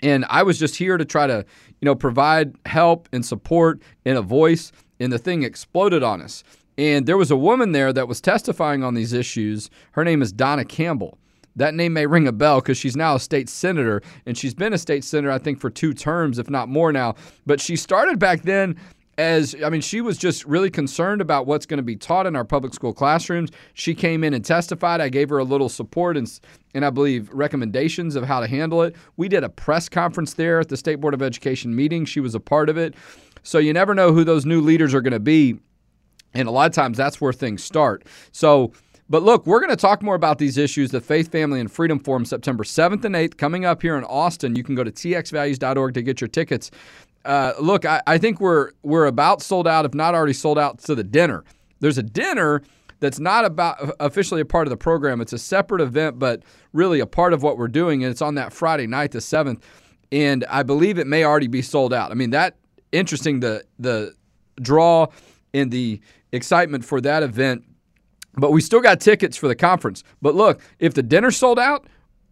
And 0.03 0.25
I 0.29 0.42
was 0.42 0.59
just 0.59 0.77
here 0.77 0.96
to 0.96 1.05
try 1.05 1.27
to, 1.27 1.44
you 1.81 1.87
know, 1.87 1.94
provide 1.94 2.57
help 2.66 3.09
and 3.12 3.25
support 3.25 3.83
and 4.05 4.16
a 4.16 4.22
voice. 4.22 4.72
And 4.98 5.12
the 5.12 5.18
thing 5.18 5.42
exploded 5.42 6.03
on 6.03 6.20
us. 6.20 6.44
And 6.79 7.07
there 7.07 7.16
was 7.18 7.31
a 7.31 7.37
woman 7.37 7.72
there 7.72 7.92
that 7.92 8.09
was 8.09 8.20
testifying 8.20 8.83
on 8.83 8.94
these 8.94 9.12
issues. 9.12 9.68
Her 9.92 10.05
name 10.05 10.22
is 10.22 10.33
Donna 10.33 10.64
Campbell. 10.64 11.18
That 11.57 11.75
name 11.75 11.93
may 11.93 12.07
ring 12.07 12.27
a 12.27 12.33
bell 12.33 12.61
because 12.61 12.79
she's 12.79 12.97
now 12.97 13.17
a 13.17 13.21
state 13.21 13.49
senator, 13.49 14.03
and 14.27 14.37
she's 14.37 14.55
been 14.55 14.73
a 14.73 14.79
state 14.79 15.05
senator, 15.05 15.31
I 15.31 15.38
think, 15.38 15.61
for 15.61 15.71
two 15.71 15.93
terms, 15.93 16.38
if 16.38 16.49
not 16.49 16.69
more 16.69 16.93
now. 16.93 17.15
But 17.47 17.61
she 17.61 17.77
started 17.77 18.19
back 18.19 18.43
then 18.43 18.77
as 19.19 19.55
I 19.62 19.69
mean, 19.69 19.83
she 19.83 20.01
was 20.01 20.17
just 20.17 20.45
really 20.47 20.71
concerned 20.71 21.21
about 21.21 21.47
what's 21.47 21.67
going 21.67 21.79
to 21.79 21.83
be 21.83 21.97
taught 21.97 22.27
in 22.27 22.35
our 22.35 22.45
public 22.45 22.73
school 22.73 22.95
classrooms. 22.95 23.51
She 23.75 23.95
came 23.95 24.25
in 24.25 24.33
and 24.33 24.45
testified. 24.45 25.01
I 25.01 25.11
gave 25.11 25.29
her 25.29 25.38
a 25.38 25.45
little 25.45 25.69
support 25.69 26.17
and, 26.17 26.41
and 26.75 26.85
I 26.85 26.91
believe 26.91 27.29
recommendations 27.31 28.17
of 28.17 28.25
how 28.25 28.41
to 28.41 28.47
handle 28.47 28.83
it. 28.83 28.97
We 29.17 29.29
did 29.29 29.45
a 29.45 29.51
press 29.51 29.88
conference 29.88 30.35
there 30.35 30.61
at 30.61 30.69
the 30.69 30.77
State 30.79 30.97
Board 30.97 31.12
of 31.12 31.21
Education 31.21 31.77
meeting. 31.77 32.07
She 32.07 32.21
was 32.21 32.35
a 32.35 32.41
part 32.41 32.71
of 32.71 32.79
it. 32.79 32.95
So 33.43 33.59
you 33.59 33.73
never 33.73 33.95
know 33.95 34.12
who 34.12 34.25
those 34.25 34.47
new 34.47 34.61
leaders 34.61 34.95
are 34.95 35.03
going 35.03 35.12
to 35.12 35.21
be. 35.21 35.59
And 36.33 36.49
a 36.49 36.51
lot 36.51 36.67
of 36.67 36.75
times 36.75 36.97
that's 36.97 37.21
where 37.21 37.35
things 37.35 37.62
start. 37.62 38.05
So 38.31 38.73
but 39.12 39.22
look, 39.22 39.46
we're 39.46 39.61
going 39.61 39.68
to 39.68 39.77
talk 39.77 40.03
more 40.03 40.14
about 40.14 40.38
these 40.38 40.57
issues. 40.57 40.90
The 40.90 41.03
Faith, 41.03 41.31
Family, 41.31 41.61
and 41.61 41.70
Freedom 41.70 41.98
Forum, 41.98 42.25
September 42.25 42.64
7th 42.64 43.05
and 43.05 43.14
8th, 43.14 43.37
coming 43.37 43.66
up 43.66 43.83
here 43.83 43.98
in 43.98 44.05
Austin. 44.05 44.57
You 44.57 44.64
can 44.64 44.75
go 44.75 44.83
to 44.83 44.90
txvalues.org 44.90 45.92
to 45.92 46.03
get 46.03 46.22
your 46.22 46.29
tickets. 46.29 46.70
Uh, 47.27 47.53
look, 47.61 47.85
I, 47.85 48.01
I 48.07 48.16
think 48.16 48.40
we're 48.40 48.70
we're 48.83 49.05
about 49.05 49.42
sold 49.42 49.68
out, 49.68 49.85
if 49.85 49.92
not 49.92 50.14
already 50.14 50.33
sold 50.33 50.59
out, 50.59 50.79
to 50.85 50.94
the 50.94 51.05
dinner. 51.05 51.44
There's 51.81 51.98
a 51.98 52.03
dinner 52.03 52.62
that's 53.01 53.18
not 53.20 53.44
about 53.44 53.94
officially 54.01 54.40
a 54.40 54.46
part 54.46 54.66
of 54.66 54.70
the 54.70 54.79
program. 54.79 55.20
It's 55.20 55.35
a 55.35 55.38
separate 55.38 55.83
event, 55.83 56.18
but 56.18 56.42
really 56.72 56.98
a 57.01 57.07
part 57.07 57.35
of 57.35 57.42
what 57.42 57.59
we're 57.59 57.68
doing, 57.68 58.03
and 58.05 58.11
it's 58.11 58.22
on 58.22 58.37
that 58.37 58.51
Friday 58.51 58.87
night, 58.87 59.11
the 59.11 59.20
seventh. 59.20 59.62
And 60.11 60.46
I 60.48 60.62
believe 60.62 60.96
it 60.96 61.07
may 61.07 61.22
already 61.22 61.48
be 61.48 61.61
sold 61.61 61.92
out. 61.92 62.12
I 62.12 62.14
mean, 62.14 62.31
that 62.31 62.57
interesting 62.92 63.40
the 63.40 63.62
the 63.79 64.14
draw 64.59 65.09
and 65.53 65.70
the 65.70 66.01
excitement 66.33 66.83
for 66.83 67.03
that 67.03 67.22
event 67.22 67.66
but 68.35 68.53
we 68.53 68.61
still 68.61 68.81
got 68.81 69.01
tickets 69.01 69.37
for 69.37 69.49
the 69.49 69.55
conference. 69.55 70.05
But 70.21 70.35
look, 70.35 70.61
if 70.79 70.95
the 70.95 71.03
dinner 71.03 71.31
sold 71.31 71.59
out, 71.59 71.87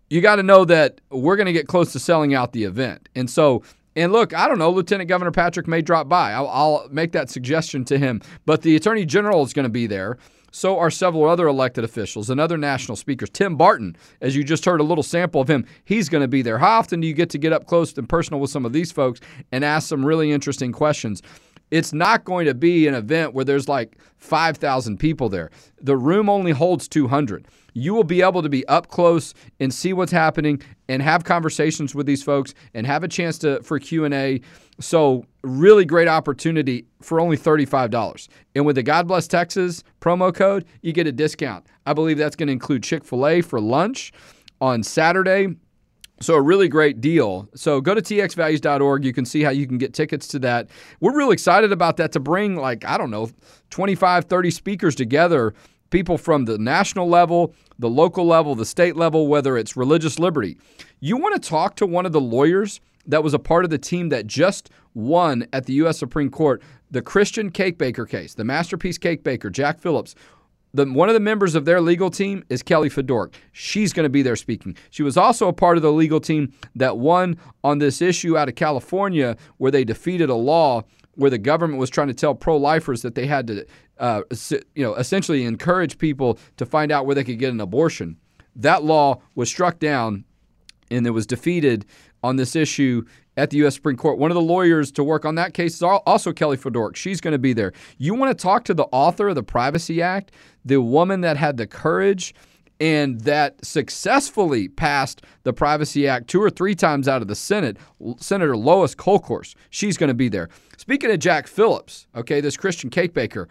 you 0.08 0.20
got 0.20 0.36
to 0.36 0.42
know 0.42 0.64
that 0.64 1.00
we're 1.10 1.36
going 1.36 1.46
to 1.46 1.52
get 1.52 1.68
close 1.68 1.92
to 1.92 1.98
selling 1.98 2.34
out 2.34 2.52
the 2.52 2.64
event. 2.64 3.08
And 3.14 3.30
so, 3.30 3.62
and 3.94 4.12
look, 4.12 4.34
I 4.34 4.48
don't 4.48 4.58
know, 4.58 4.70
Lieutenant 4.70 5.08
Governor 5.08 5.30
Patrick 5.30 5.68
may 5.68 5.82
drop 5.82 6.08
by. 6.08 6.32
I'll, 6.32 6.48
I'll 6.48 6.88
make 6.90 7.12
that 7.12 7.30
suggestion 7.30 7.84
to 7.86 7.98
him. 7.98 8.20
But 8.46 8.62
the 8.62 8.76
Attorney 8.76 9.04
General 9.04 9.42
is 9.44 9.52
going 9.52 9.64
to 9.64 9.70
be 9.70 9.86
there. 9.86 10.18
So 10.52 10.78
are 10.78 10.90
several 10.90 11.28
other 11.28 11.46
elected 11.46 11.84
officials 11.84 12.28
and 12.28 12.40
other 12.40 12.58
national 12.58 12.96
speakers. 12.96 13.30
Tim 13.30 13.56
Barton, 13.56 13.96
as 14.20 14.34
you 14.34 14.42
just 14.42 14.64
heard 14.64 14.80
a 14.80 14.84
little 14.84 15.04
sample 15.04 15.40
of 15.40 15.48
him, 15.48 15.64
he's 15.84 16.08
going 16.08 16.22
to 16.22 16.28
be 16.28 16.42
there. 16.42 16.58
How 16.58 16.78
often 16.78 17.00
do 17.00 17.06
you 17.06 17.14
get 17.14 17.30
to 17.30 17.38
get 17.38 17.52
up 17.52 17.66
close 17.66 17.96
and 17.96 18.08
personal 18.08 18.40
with 18.40 18.50
some 18.50 18.66
of 18.66 18.72
these 18.72 18.90
folks 18.90 19.20
and 19.52 19.64
ask 19.64 19.88
some 19.88 20.04
really 20.04 20.32
interesting 20.32 20.72
questions? 20.72 21.22
It's 21.70 21.92
not 21.92 22.24
going 22.24 22.46
to 22.46 22.54
be 22.54 22.86
an 22.86 22.94
event 22.94 23.34
where 23.34 23.44
there's 23.44 23.68
like 23.68 23.98
5,000 24.18 24.98
people 24.98 25.28
there. 25.28 25.50
The 25.80 25.96
room 25.96 26.28
only 26.28 26.52
holds 26.52 26.88
200. 26.88 27.46
You 27.72 27.94
will 27.94 28.04
be 28.04 28.22
able 28.22 28.42
to 28.42 28.48
be 28.48 28.66
up 28.66 28.88
close 28.88 29.32
and 29.60 29.72
see 29.72 29.92
what's 29.92 30.10
happening 30.10 30.60
and 30.88 31.00
have 31.02 31.24
conversations 31.24 31.94
with 31.94 32.06
these 32.06 32.22
folks 32.22 32.54
and 32.74 32.86
have 32.86 33.04
a 33.04 33.08
chance 33.08 33.38
to 33.38 33.62
for 33.62 33.78
Q&A. 33.78 34.40
So, 34.80 35.24
really 35.42 35.84
great 35.84 36.08
opportunity 36.08 36.86
for 37.00 37.20
only 37.20 37.36
$35. 37.36 38.28
And 38.54 38.66
with 38.66 38.76
the 38.76 38.82
God 38.82 39.06
Bless 39.06 39.28
Texas 39.28 39.84
promo 40.00 40.34
code, 40.34 40.64
you 40.82 40.92
get 40.92 41.06
a 41.06 41.12
discount. 41.12 41.66
I 41.86 41.92
believe 41.92 42.18
that's 42.18 42.36
going 42.36 42.48
to 42.48 42.52
include 42.52 42.82
Chick-fil-A 42.82 43.42
for 43.42 43.60
lunch 43.60 44.12
on 44.60 44.82
Saturday 44.82 45.54
so, 46.22 46.34
a 46.34 46.42
really 46.42 46.68
great 46.68 47.00
deal. 47.00 47.48
So, 47.54 47.80
go 47.80 47.94
to 47.94 48.02
txvalues.org. 48.02 49.04
You 49.04 49.12
can 49.12 49.24
see 49.24 49.42
how 49.42 49.50
you 49.50 49.66
can 49.66 49.78
get 49.78 49.94
tickets 49.94 50.28
to 50.28 50.38
that. 50.40 50.68
We're 51.00 51.16
really 51.16 51.32
excited 51.32 51.72
about 51.72 51.96
that 51.96 52.12
to 52.12 52.20
bring, 52.20 52.56
like, 52.56 52.84
I 52.84 52.98
don't 52.98 53.10
know, 53.10 53.30
25, 53.70 54.26
30 54.26 54.50
speakers 54.50 54.94
together, 54.94 55.54
people 55.88 56.18
from 56.18 56.44
the 56.44 56.58
national 56.58 57.08
level, 57.08 57.54
the 57.78 57.88
local 57.88 58.26
level, 58.26 58.54
the 58.54 58.66
state 58.66 58.96
level, 58.96 59.28
whether 59.28 59.56
it's 59.56 59.76
religious 59.76 60.18
liberty. 60.18 60.58
You 61.00 61.16
want 61.16 61.42
to 61.42 61.48
talk 61.48 61.76
to 61.76 61.86
one 61.86 62.04
of 62.04 62.12
the 62.12 62.20
lawyers 62.20 62.80
that 63.06 63.24
was 63.24 63.32
a 63.32 63.38
part 63.38 63.64
of 63.64 63.70
the 63.70 63.78
team 63.78 64.10
that 64.10 64.26
just 64.26 64.68
won 64.94 65.46
at 65.52 65.66
the 65.66 65.72
U.S. 65.74 65.98
Supreme 65.98 66.30
Court 66.30 66.62
the 66.90 67.00
Christian 67.00 67.50
cake 67.50 67.78
baker 67.78 68.04
case, 68.04 68.34
the 68.34 68.44
masterpiece 68.44 68.98
cake 68.98 69.22
baker, 69.22 69.48
Jack 69.48 69.78
Phillips 69.78 70.14
the, 70.72 70.86
one 70.86 71.08
of 71.08 71.14
the 71.14 71.20
members 71.20 71.54
of 71.54 71.64
their 71.64 71.80
legal 71.80 72.10
team 72.10 72.44
is 72.48 72.62
Kelly 72.62 72.88
Fiedorek. 72.88 73.34
She's 73.52 73.92
going 73.92 74.04
to 74.04 74.10
be 74.10 74.22
there 74.22 74.36
speaking. 74.36 74.76
She 74.90 75.02
was 75.02 75.16
also 75.16 75.48
a 75.48 75.52
part 75.52 75.76
of 75.76 75.82
the 75.82 75.92
legal 75.92 76.20
team 76.20 76.52
that 76.74 76.98
won 76.98 77.38
on 77.64 77.78
this 77.78 78.00
issue 78.00 78.36
out 78.36 78.48
of 78.48 78.54
California 78.54 79.36
where 79.58 79.70
they 79.70 79.84
defeated 79.84 80.30
a 80.30 80.34
law 80.34 80.84
where 81.14 81.30
the 81.30 81.38
government 81.38 81.78
was 81.78 81.90
trying 81.90 82.08
to 82.08 82.14
tell 82.14 82.34
pro-lifers 82.34 83.02
that 83.02 83.14
they 83.14 83.26
had 83.26 83.46
to, 83.48 83.66
uh, 83.98 84.22
you 84.74 84.84
know, 84.84 84.94
essentially 84.94 85.44
encourage 85.44 85.98
people 85.98 86.38
to 86.56 86.64
find 86.64 86.92
out 86.92 87.04
where 87.04 87.14
they 87.14 87.24
could 87.24 87.38
get 87.38 87.52
an 87.52 87.60
abortion. 87.60 88.16
That 88.56 88.84
law 88.84 89.20
was 89.34 89.48
struck 89.48 89.78
down 89.78 90.24
and 90.90 91.06
it 91.06 91.10
was 91.10 91.26
defeated 91.26 91.84
on 92.22 92.36
this 92.36 92.54
issue 92.54 93.04
at 93.40 93.50
the 93.50 93.56
U.S. 93.58 93.74
Supreme 93.74 93.96
Court. 93.96 94.18
One 94.18 94.30
of 94.30 94.34
the 94.34 94.42
lawyers 94.42 94.92
to 94.92 95.02
work 95.02 95.24
on 95.24 95.34
that 95.36 95.54
case 95.54 95.74
is 95.74 95.82
also 95.82 96.32
Kelly 96.32 96.58
Fiedorek. 96.58 96.94
She's 96.94 97.20
going 97.20 97.32
to 97.32 97.38
be 97.38 97.54
there. 97.54 97.72
You 97.96 98.14
want 98.14 98.36
to 98.36 98.40
talk 98.40 98.64
to 98.64 98.74
the 98.74 98.84
author 98.92 99.28
of 99.28 99.34
the 99.34 99.42
Privacy 99.42 100.02
Act, 100.02 100.32
the 100.64 100.82
woman 100.82 101.22
that 101.22 101.38
had 101.38 101.56
the 101.56 101.66
courage 101.66 102.34
and 102.80 103.20
that 103.22 103.64
successfully 103.64 104.68
passed 104.68 105.22
the 105.42 105.52
Privacy 105.52 106.06
Act 106.06 106.28
two 106.28 106.42
or 106.42 106.50
three 106.50 106.74
times 106.74 107.08
out 107.08 107.22
of 107.22 107.28
the 107.28 107.34
Senate, 107.34 107.78
Senator 108.18 108.56
Lois 108.56 108.94
Kolkhorst. 108.94 109.54
She's 109.70 109.96
going 109.96 110.08
to 110.08 110.14
be 110.14 110.28
there. 110.28 110.48
Speaking 110.76 111.10
of 111.10 111.18
Jack 111.18 111.46
Phillips, 111.46 112.06
okay, 112.14 112.40
this 112.40 112.56
Christian 112.56 112.90
cake 112.90 113.14
baker, 113.14 113.48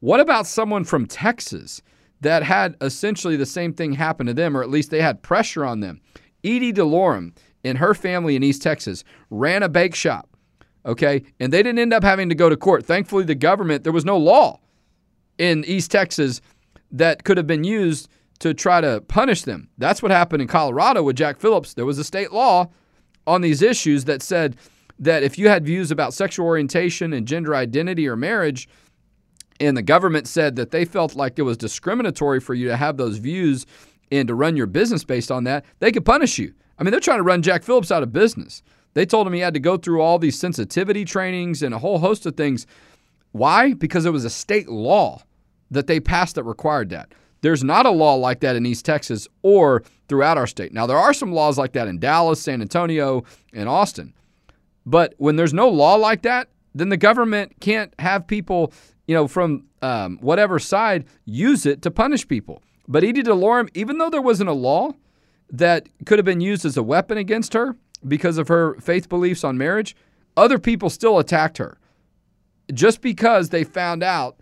what 0.00 0.20
about 0.20 0.46
someone 0.46 0.84
from 0.84 1.06
Texas 1.06 1.82
that 2.22 2.42
had 2.42 2.76
essentially 2.80 3.36
the 3.36 3.46
same 3.46 3.72
thing 3.72 3.92
happen 3.92 4.26
to 4.26 4.34
them, 4.34 4.56
or 4.56 4.62
at 4.62 4.70
least 4.70 4.90
they 4.90 5.02
had 5.02 5.22
pressure 5.22 5.64
on 5.64 5.80
them? 5.80 6.00
Edie 6.44 6.72
DeLorme 6.72 7.32
and 7.64 7.78
her 7.78 7.94
family 7.94 8.36
in 8.36 8.42
East 8.42 8.62
Texas 8.62 9.04
ran 9.30 9.62
a 9.62 9.68
bake 9.68 9.94
shop, 9.94 10.28
okay? 10.84 11.22
And 11.40 11.52
they 11.52 11.62
didn't 11.62 11.78
end 11.78 11.92
up 11.92 12.04
having 12.04 12.28
to 12.28 12.34
go 12.34 12.48
to 12.48 12.56
court. 12.56 12.84
Thankfully, 12.84 13.24
the 13.24 13.34
government, 13.34 13.84
there 13.84 13.92
was 13.92 14.04
no 14.04 14.16
law 14.16 14.60
in 15.38 15.64
East 15.66 15.90
Texas 15.90 16.40
that 16.90 17.24
could 17.24 17.36
have 17.36 17.46
been 17.46 17.64
used 17.64 18.08
to 18.38 18.54
try 18.54 18.80
to 18.80 19.00
punish 19.08 19.42
them. 19.42 19.68
That's 19.78 20.02
what 20.02 20.10
happened 20.10 20.42
in 20.42 20.48
Colorado 20.48 21.02
with 21.02 21.16
Jack 21.16 21.40
Phillips. 21.40 21.74
There 21.74 21.86
was 21.86 21.98
a 21.98 22.04
state 22.04 22.32
law 22.32 22.70
on 23.26 23.40
these 23.40 23.62
issues 23.62 24.04
that 24.04 24.22
said 24.22 24.56
that 24.98 25.22
if 25.22 25.38
you 25.38 25.48
had 25.48 25.64
views 25.64 25.90
about 25.90 26.14
sexual 26.14 26.46
orientation 26.46 27.12
and 27.12 27.26
gender 27.26 27.54
identity 27.54 28.06
or 28.08 28.16
marriage, 28.16 28.68
and 29.58 29.76
the 29.76 29.82
government 29.82 30.28
said 30.28 30.56
that 30.56 30.70
they 30.70 30.84
felt 30.84 31.14
like 31.14 31.38
it 31.38 31.42
was 31.42 31.56
discriminatory 31.56 32.40
for 32.40 32.54
you 32.54 32.68
to 32.68 32.76
have 32.76 32.96
those 32.96 33.18
views 33.18 33.66
and 34.10 34.28
to 34.28 34.34
run 34.34 34.56
your 34.56 34.66
business 34.66 35.04
based 35.04 35.30
on 35.30 35.44
that, 35.44 35.64
they 35.78 35.90
could 35.90 36.04
punish 36.04 36.38
you. 36.38 36.54
I 36.78 36.84
mean, 36.84 36.90
they're 36.90 37.00
trying 37.00 37.18
to 37.18 37.24
run 37.24 37.42
Jack 37.42 37.62
Phillips 37.62 37.90
out 37.90 38.02
of 38.02 38.12
business. 38.12 38.62
They 38.94 39.06
told 39.06 39.26
him 39.26 39.32
he 39.32 39.40
had 39.40 39.54
to 39.54 39.60
go 39.60 39.76
through 39.76 40.00
all 40.00 40.18
these 40.18 40.38
sensitivity 40.38 41.04
trainings 41.04 41.62
and 41.62 41.74
a 41.74 41.78
whole 41.78 41.98
host 41.98 42.24
of 42.26 42.36
things. 42.36 42.66
Why? 43.32 43.74
Because 43.74 44.06
it 44.06 44.12
was 44.12 44.24
a 44.24 44.30
state 44.30 44.68
law 44.68 45.22
that 45.70 45.86
they 45.86 46.00
passed 46.00 46.36
that 46.36 46.44
required 46.44 46.90
that. 46.90 47.12
There's 47.42 47.62
not 47.62 47.86
a 47.86 47.90
law 47.90 48.14
like 48.14 48.40
that 48.40 48.56
in 48.56 48.64
East 48.64 48.84
Texas 48.84 49.28
or 49.42 49.82
throughout 50.08 50.38
our 50.38 50.46
state. 50.46 50.72
Now, 50.72 50.86
there 50.86 50.96
are 50.96 51.12
some 51.12 51.32
laws 51.32 51.58
like 51.58 51.72
that 51.72 51.88
in 51.88 51.98
Dallas, 51.98 52.40
San 52.40 52.62
Antonio, 52.62 53.24
and 53.52 53.68
Austin. 53.68 54.14
But 54.86 55.14
when 55.18 55.36
there's 55.36 55.54
no 55.54 55.68
law 55.68 55.96
like 55.96 56.22
that, 56.22 56.48
then 56.74 56.88
the 56.88 56.96
government 56.96 57.52
can't 57.60 57.92
have 57.98 58.26
people, 58.26 58.72
you 59.06 59.14
know, 59.14 59.28
from 59.28 59.64
um, 59.82 60.18
whatever 60.20 60.58
side 60.58 61.04
use 61.24 61.66
it 61.66 61.82
to 61.82 61.90
punish 61.90 62.26
people. 62.26 62.62
But 62.88 63.04
Edie 63.04 63.22
DeLorme, 63.22 63.68
even 63.74 63.98
though 63.98 64.10
there 64.10 64.22
wasn't 64.22 64.48
a 64.48 64.54
law 64.54 64.92
that 65.50 65.88
could 66.04 66.18
have 66.18 66.24
been 66.24 66.40
used 66.40 66.64
as 66.64 66.76
a 66.76 66.82
weapon 66.82 67.18
against 67.18 67.52
her 67.52 67.76
because 68.06 68.38
of 68.38 68.48
her 68.48 68.74
faith 68.80 69.08
beliefs 69.08 69.44
on 69.44 69.56
marriage, 69.56 69.96
other 70.36 70.58
people 70.58 70.90
still 70.90 71.18
attacked 71.18 71.58
her 71.58 71.78
just 72.72 73.00
because 73.00 73.50
they 73.50 73.64
found 73.64 74.02
out 74.02 74.38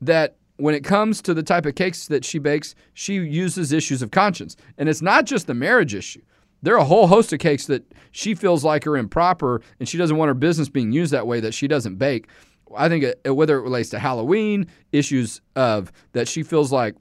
that 0.00 0.36
when 0.56 0.74
it 0.74 0.84
comes 0.84 1.22
to 1.22 1.32
the 1.32 1.42
type 1.42 1.66
of 1.66 1.74
cakes 1.74 2.06
that 2.08 2.24
she 2.24 2.38
bakes, 2.38 2.74
she 2.92 3.14
uses 3.14 3.72
issues 3.72 4.02
of 4.02 4.10
conscience. 4.10 4.56
And 4.76 4.88
it's 4.88 5.00
not 5.00 5.24
just 5.24 5.46
the 5.46 5.54
marriage 5.54 5.94
issue. 5.94 6.20
There 6.62 6.74
are 6.74 6.80
a 6.80 6.84
whole 6.84 7.06
host 7.06 7.32
of 7.32 7.38
cakes 7.38 7.66
that 7.66 7.90
she 8.10 8.34
feels 8.34 8.62
like 8.64 8.86
are 8.86 8.96
improper 8.96 9.62
and 9.78 9.88
she 9.88 9.96
doesn't 9.96 10.16
want 10.16 10.28
her 10.28 10.34
business 10.34 10.68
being 10.68 10.92
used 10.92 11.12
that 11.12 11.26
way 11.26 11.40
that 11.40 11.54
she 11.54 11.66
doesn't 11.66 11.96
bake. 11.96 12.28
I 12.76 12.88
think 12.88 13.04
it, 13.04 13.34
whether 13.34 13.58
it 13.58 13.62
relates 13.62 13.88
to 13.90 13.98
Halloween, 13.98 14.66
issues 14.92 15.40
of 15.56 15.90
that 16.12 16.28
she 16.28 16.42
feels 16.42 16.70
like 16.70 16.94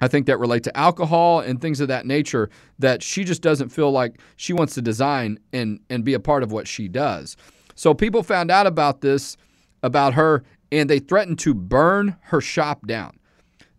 I 0.00 0.08
think 0.08 0.26
that 0.26 0.38
relate 0.38 0.62
to 0.64 0.76
alcohol 0.76 1.40
and 1.40 1.60
things 1.60 1.80
of 1.80 1.88
that 1.88 2.06
nature 2.06 2.50
that 2.78 3.02
she 3.02 3.24
just 3.24 3.42
doesn't 3.42 3.70
feel 3.70 3.90
like 3.90 4.20
she 4.36 4.52
wants 4.52 4.74
to 4.74 4.82
design 4.82 5.38
and 5.52 5.80
and 5.88 6.04
be 6.04 6.14
a 6.14 6.20
part 6.20 6.42
of 6.42 6.52
what 6.52 6.68
she 6.68 6.88
does. 6.88 7.36
So 7.74 7.94
people 7.94 8.22
found 8.22 8.50
out 8.50 8.66
about 8.66 9.00
this 9.00 9.36
about 9.82 10.14
her 10.14 10.42
and 10.72 10.90
they 10.90 10.98
threatened 10.98 11.38
to 11.40 11.54
burn 11.54 12.16
her 12.22 12.40
shop 12.40 12.86
down. 12.86 13.18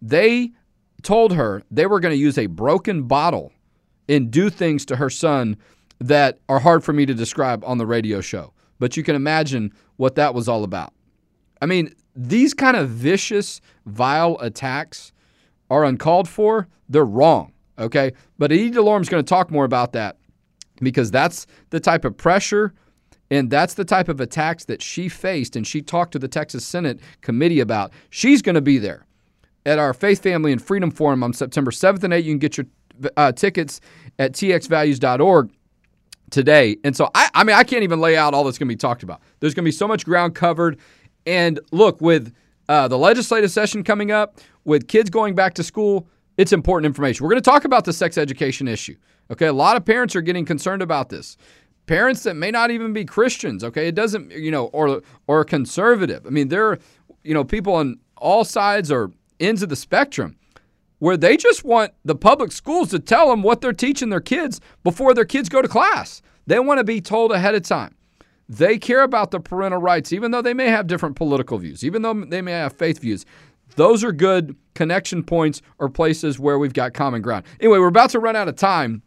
They 0.02 0.52
told 1.04 1.34
her 1.34 1.64
they 1.70 1.86
were 1.86 2.00
going 2.00 2.14
to 2.14 2.20
use 2.20 2.38
a 2.38 2.48
broken 2.48 3.04
bottle 3.04 3.52
and 4.10 4.32
do 4.32 4.50
things 4.50 4.86
to 4.86 4.96
her 4.96 5.10
son 5.10 5.58
that 6.00 6.40
are 6.48 6.60
hard 6.60 6.84
for 6.84 6.94
me 6.94 7.06
to 7.06 7.14
describe 7.14 7.64
on 7.66 7.78
the 7.78 7.86
radio 7.86 8.22
show. 8.22 8.54
But 8.80 8.96
you 8.96 9.04
can 9.04 9.16
imagine 9.16 9.74
what 9.98 10.16
that 10.16 10.34
was 10.34 10.48
all 10.48 10.64
about. 10.64 10.94
I 11.62 11.66
mean, 11.66 11.94
these 12.16 12.54
kind 12.54 12.78
of 12.78 12.90
vicious, 12.90 13.62
vile 13.86 14.38
attacks 14.40 15.12
are 15.70 15.84
uncalled 15.84 16.28
for. 16.28 16.68
They're 16.90 17.06
wrong. 17.06 17.54
Okay. 17.80 18.14
But 18.38 18.52
Edie 18.52 18.72
DeLorme 18.72 19.02
is 19.02 19.10
going 19.10 19.24
to 19.24 19.30
talk 19.30 19.52
more 19.52 19.66
about 19.66 19.94
that 19.94 20.18
because 20.82 21.12
that's 21.12 21.48
the 21.70 21.80
type 21.80 22.06
of 22.06 22.18
pressure 22.18 22.74
and 23.30 23.50
that's 23.50 23.74
the 23.74 23.86
type 23.86 24.10
of 24.10 24.22
attacks 24.22 24.66
that 24.66 24.82
she 24.82 25.10
faced 25.10 25.56
and 25.56 25.68
she 25.68 25.82
talked 25.82 26.14
to 26.14 26.20
the 26.20 26.28
Texas 26.28 26.66
Senate 26.66 27.00
committee 27.22 27.60
about. 27.60 27.92
She's 28.10 28.42
going 28.42 28.56
to 28.56 28.62
be 28.62 28.78
there 28.78 29.06
at 29.66 29.80
our 29.80 29.94
Faith, 29.94 30.24
Family, 30.24 30.52
and 30.52 30.62
Freedom 30.62 30.90
Forum 30.90 31.24
on 31.24 31.34
September 31.34 31.72
7th 31.72 32.04
and 32.04 32.14
8th. 32.14 32.24
You 32.24 32.32
can 32.32 32.40
get 32.40 32.58
your 32.58 32.68
uh, 33.18 33.32
tickets 33.34 33.82
at 34.18 34.32
txvalues.org 34.32 35.52
today. 36.32 36.78
And 36.84 36.96
so, 36.96 37.10
I, 37.14 37.30
I 37.34 37.44
mean, 37.44 37.56
I 37.56 37.64
can't 37.64 37.84
even 37.84 38.00
lay 38.00 38.16
out 38.16 38.34
all 38.34 38.44
that's 38.44 38.58
going 38.58 38.68
to 38.68 38.74
be 38.74 38.78
talked 38.78 39.04
about. 39.04 39.22
There's 39.40 39.54
going 39.54 39.64
to 39.64 39.68
be 39.68 39.74
so 39.74 39.88
much 39.88 40.06
ground 40.06 40.36
covered. 40.36 40.80
And 41.26 41.60
look, 41.72 42.00
with 42.00 42.34
uh, 42.70 42.88
the 42.88 42.98
legislative 42.98 43.52
session 43.52 43.84
coming 43.84 44.12
up, 44.12 44.40
with 44.66 44.88
kids 44.88 45.10
going 45.10 45.36
back 45.36 45.54
to 45.56 45.64
school, 45.64 46.08
it's 46.38 46.52
important 46.52 46.86
information. 46.86 47.24
We're 47.24 47.32
going 47.32 47.42
to 47.42 47.50
talk 47.50 47.66
about 47.66 47.86
the 47.86 47.94
sex 47.94 48.18
education 48.18 48.68
issue. 48.68 48.96
Okay, 49.32 49.48
a 49.48 49.54
lot 49.54 49.78
of 49.78 49.86
parents 49.86 50.16
are 50.16 50.22
getting 50.22 50.46
concerned 50.46 50.82
about 50.82 51.10
this 51.10 51.38
parents 51.88 52.24
that 52.24 52.36
may 52.36 52.52
not 52.52 52.70
even 52.70 52.94
be 52.94 53.04
Christians, 53.04 53.64
okay? 53.64 53.88
It 53.88 53.96
doesn't, 53.96 54.32
you 54.32 54.52
know, 54.52 54.66
or 54.68 55.02
or 55.26 55.44
conservative. 55.44 56.28
I 56.28 56.30
mean, 56.30 56.50
there 56.50 56.68
are, 56.68 56.80
you 57.24 57.34
know, 57.34 57.44
people 57.44 57.74
on 57.74 58.00
all 58.18 58.44
sides 58.44 58.92
or 58.92 59.12
ends 59.40 59.64
of 59.64 59.70
the 59.70 59.76
spectrum 59.76 60.38
where 61.00 61.18
they 61.18 61.38
just 61.38 61.64
want 61.64 61.94
the 62.06 62.16
public 62.16 62.52
schools 62.52 62.90
to 62.90 63.00
tell 63.00 63.30
them 63.30 63.42
what 63.42 63.62
they're 63.62 63.74
teaching 63.74 64.10
their 64.10 64.22
kids 64.22 64.60
before 64.84 65.14
their 65.14 65.26
kids 65.26 65.50
go 65.50 65.62
to 65.62 65.68
class. 65.68 66.22
They 66.46 66.60
want 66.60 66.80
to 66.80 66.84
be 66.84 67.02
told 67.02 67.32
ahead 67.32 67.56
of 67.56 67.64
time. 67.64 67.96
They 68.50 68.78
care 68.78 69.04
about 69.04 69.32
the 69.32 69.40
parental 69.40 69.82
rights, 69.82 70.14
even 70.14 70.32
though 70.32 70.42
they 70.42 70.54
may 70.54 70.70
have 70.70 70.88
different 70.88 71.16
political 71.16 71.58
views, 71.58 71.84
even 71.84 72.02
though 72.02 72.14
they 72.14 72.42
may 72.42 72.54
have 72.54 72.74
faith 72.74 73.00
views. 73.00 73.26
Those 73.76 74.04
are 74.04 74.12
good 74.12 74.56
connection 74.74 75.24
points 75.24 75.62
or 75.80 75.90
places 75.90 76.40
where 76.40 76.58
we've 76.58 76.74
got 76.74 76.94
common 76.94 77.22
ground. 77.22 77.46
Anyway, 77.60 77.78
we're 77.78 77.88
about 77.88 78.12
to 78.12 78.20
run 78.20 78.36
out 78.36 78.48
of 78.48 78.56
time. 78.56 79.02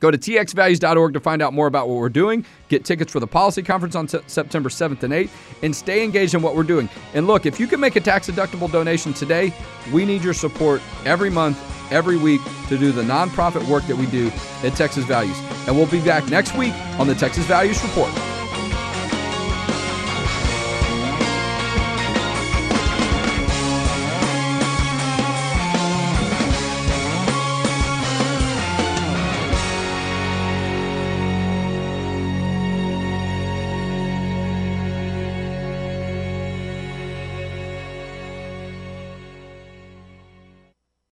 Go 0.00 0.10
to 0.10 0.16
txvalues.org 0.16 1.12
to 1.12 1.20
find 1.20 1.42
out 1.42 1.52
more 1.52 1.66
about 1.66 1.86
what 1.86 1.98
we're 1.98 2.08
doing. 2.08 2.46
Get 2.68 2.86
tickets 2.86 3.12
for 3.12 3.20
the 3.20 3.26
policy 3.26 3.62
conference 3.62 3.94
on 3.94 4.08
September 4.08 4.70
7th 4.70 5.02
and 5.02 5.12
8th, 5.12 5.30
and 5.62 5.76
stay 5.76 6.02
engaged 6.02 6.32
in 6.32 6.40
what 6.40 6.56
we're 6.56 6.62
doing. 6.62 6.88
And 7.12 7.26
look, 7.26 7.44
if 7.44 7.60
you 7.60 7.66
can 7.66 7.80
make 7.80 7.96
a 7.96 8.00
tax 8.00 8.30
deductible 8.30 8.72
donation 8.72 9.12
today, 9.12 9.52
we 9.92 10.06
need 10.06 10.24
your 10.24 10.32
support 10.32 10.80
every 11.04 11.28
month, 11.28 11.58
every 11.92 12.16
week 12.16 12.40
to 12.68 12.78
do 12.78 12.92
the 12.92 13.02
nonprofit 13.02 13.68
work 13.68 13.86
that 13.88 13.96
we 13.96 14.06
do 14.06 14.32
at 14.64 14.74
Texas 14.74 15.04
Values. 15.04 15.38
And 15.66 15.76
we'll 15.76 15.86
be 15.86 16.02
back 16.02 16.26
next 16.30 16.56
week 16.56 16.72
on 16.98 17.06
the 17.06 17.14
Texas 17.14 17.44
Values 17.44 17.82
Report. 17.82 18.10